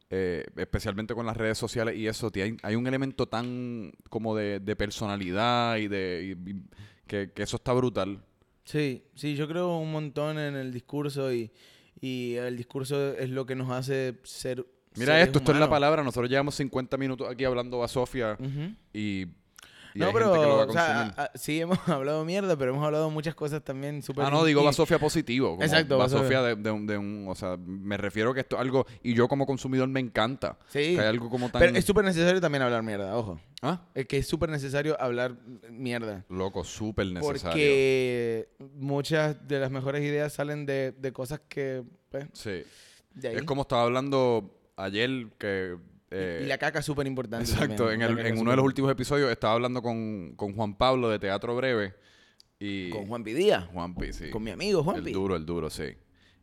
[0.10, 4.36] eh, especialmente con las redes sociales y eso, tie- hay, hay un elemento tan como
[4.36, 6.64] de, de personalidad y de y- y
[7.08, 8.22] que, que eso está brutal.
[8.66, 11.50] Sí, sí, yo creo un montón en el discurso y,
[12.02, 14.66] y el discurso es lo que nos hace ser...
[14.96, 16.04] Mira esto, esto es la palabra.
[16.04, 18.38] Nosotros llevamos 50 minutos aquí hablando a Sofía
[18.94, 19.22] y,
[19.96, 21.14] y No, hay pero, gente que lo va a o sea, consumir.
[21.18, 24.26] a- a- sí hemos hablado mierda, pero hemos hablado muchas cosas también súper...
[24.26, 25.52] Ah, no, digo Basofia positivo.
[25.52, 26.56] Como Exacto, Basofia Basofia.
[26.56, 28.86] de, de un, de un- O sea, me refiero que esto es algo.
[29.04, 30.58] Y yo como consumidor me encanta.
[30.68, 30.96] Sí.
[30.96, 31.60] Que hay algo como tan.
[31.60, 33.40] Pero es súper necesario también hablar mierda, ojo.
[33.62, 33.82] ¿Ah?
[33.94, 35.36] Es que es súper necesario hablar
[35.70, 36.26] mierda.
[36.30, 37.42] Loco, súper necesario.
[37.52, 41.84] Porque muchas de las mejores ideas salen de, de cosas que...
[42.10, 42.64] Pues, Sí.
[43.14, 43.36] de ahí.
[43.36, 45.78] Es como estaba hablando ayer que.
[46.12, 47.50] eh, y la caca es súper importante.
[47.50, 48.02] exacto, también.
[48.12, 51.20] en, el- en uno de los últimos episodios estaba hablando con, con Juan Pablo de
[51.20, 51.94] Teatro Breve.
[52.60, 53.62] Y Con Juan Pidía.
[53.74, 54.30] Juanpi, sí.
[54.30, 55.12] Con mi amigo El Juanpi.
[55.12, 55.98] duro, el duro, sí.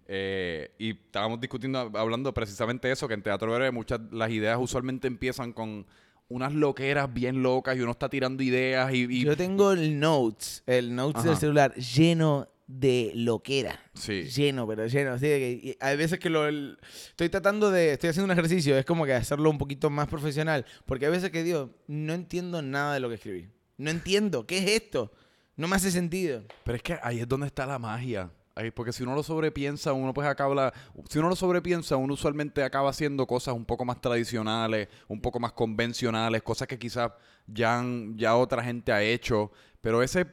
[0.07, 4.59] Eh, y estábamos discutiendo, hablando precisamente de eso, que en teatro breve muchas las ideas
[4.61, 5.87] usualmente empiezan con
[6.29, 9.07] unas loqueras bien locas y uno está tirando ideas y...
[9.09, 13.81] y- Yo tengo el Notes, el Notes del celular lleno de loquera.
[13.95, 14.23] Sí.
[14.25, 15.13] Lleno, pero lleno.
[15.13, 17.93] Así de que hay veces que lo el- estoy tratando de.
[17.93, 20.65] Estoy haciendo un ejercicio, es como que hacerlo un poquito más profesional.
[20.87, 23.49] Porque hay veces que digo, no entiendo nada de lo que escribí.
[23.77, 24.47] No entiendo.
[24.47, 25.11] ¿Qué es esto?
[25.57, 26.45] No me hace sentido.
[26.65, 28.31] Pero es que ahí es donde está la magia.
[28.55, 30.73] Ahí, porque si uno lo sobrepiensa, uno pues acaba...
[31.09, 35.39] Si uno lo sobrepiensa, uno usualmente acaba haciendo cosas un poco más tradicionales, un poco
[35.41, 37.13] más convencionales, cosas que quizás
[37.47, 39.51] ya, han- ya otra gente ha hecho.
[39.81, 40.27] Pero ese,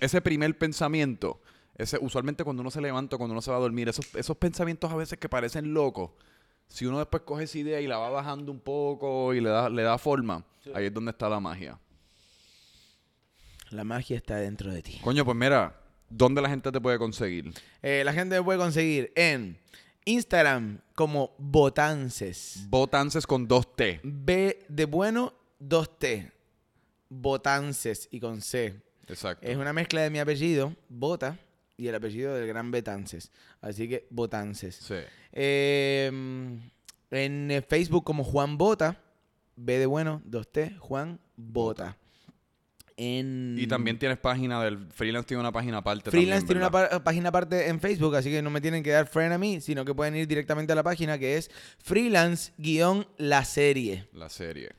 [0.00, 1.42] ese primer pensamiento,
[1.76, 4.90] ese, usualmente cuando uno se levanta, cuando uno se va a dormir, esos, esos pensamientos
[4.90, 6.10] a veces que parecen locos,
[6.68, 9.68] si uno después coge esa idea y la va bajando un poco y le da,
[9.68, 10.44] le da forma,
[10.74, 11.78] ahí es donde está la magia.
[13.70, 15.00] La magia está dentro de ti.
[15.02, 17.52] Coño, pues mira, ¿dónde la gente te puede conseguir?
[17.82, 19.58] Eh, la gente me puede conseguir en
[20.04, 22.66] Instagram como Botances.
[22.68, 24.00] Botances con dos T.
[24.04, 26.30] B de bueno, 2T.
[27.08, 28.80] Botances y con C.
[29.06, 29.46] Exacto.
[29.46, 31.38] Es una mezcla de mi apellido, Bota,
[31.76, 33.32] y el apellido del gran Betances.
[33.60, 34.76] Así que Botances.
[34.76, 34.96] Sí.
[35.32, 36.10] Eh,
[37.10, 39.00] en eh, Facebook como Juan Bota,
[39.56, 41.96] B de bueno, 2T, Juan Bota.
[42.96, 46.12] En Y también tienes página del freelance tiene una página aparte.
[46.12, 49.08] Freelance también, tiene una página aparte en Facebook, así que no me tienen que dar
[49.08, 51.50] friend a mí, sino que pueden ir directamente a la página que es
[51.82, 54.08] freelance-la serie.
[54.12, 54.76] La serie.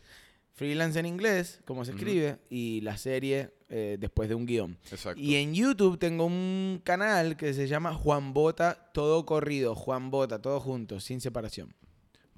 [0.56, 4.78] Freelance en inglés, como se escribe, y la serie eh, después de un guion.
[4.90, 5.20] Exacto.
[5.22, 9.76] Y en YouTube tengo un canal que se llama Juan Bota Todo Corrido.
[9.76, 11.74] Juan Bota, todo junto, sin separación.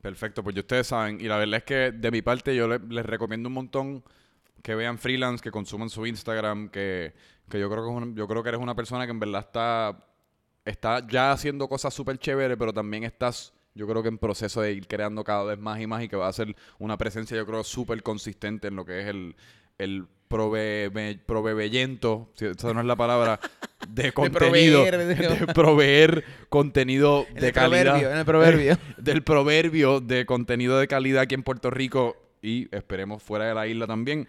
[0.02, 1.20] Perfecto, pues ya ustedes saben.
[1.22, 4.04] Y la verdad es que de mi parte yo le- les recomiendo un montón
[4.64, 7.14] que vean freelance, que consuman su Instagram, que,
[7.50, 10.06] que yo creo que es yo creo que eres una persona que en verdad está,
[10.66, 14.74] está ya haciendo cosas súper chéveres, pero también estás, yo creo que en proceso de
[14.74, 17.46] ir creando cada vez más y más y que va a ser una presencia, yo
[17.46, 19.36] creo, súper consistente en lo que es el,
[19.78, 20.90] el prove,
[21.26, 23.40] proveyento, si esa no es la palabra,
[23.88, 28.78] de contenido, proveer, de- proveer contenido En de el calidad proverbio, en el proverbio.
[28.98, 33.68] del proverbio de contenido de calidad aquí en Puerto Rico y esperemos fuera de la
[33.68, 34.28] isla también.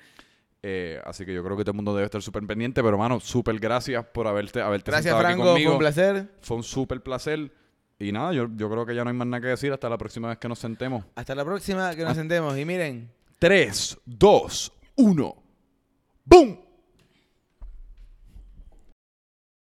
[0.63, 3.21] Eh, así que yo creo que todo el mundo debe estar súper pendiente, pero hermano,
[3.21, 5.73] súper gracias por haberte, haberte Gracias, sentado aquí Franco, fue conmigo.
[5.73, 6.27] un placer.
[6.43, 7.51] Fue un súper placer.
[7.99, 9.99] Y nada, yo, yo creo que ya no hay más nada que decir hasta la
[9.99, 11.05] próxima vez que nos sentemos.
[11.17, 12.57] Hasta la próxima, que nos sentemos.
[12.57, 15.37] Y miren, 3, 2, 1.
[16.25, 16.68] ¡Boom!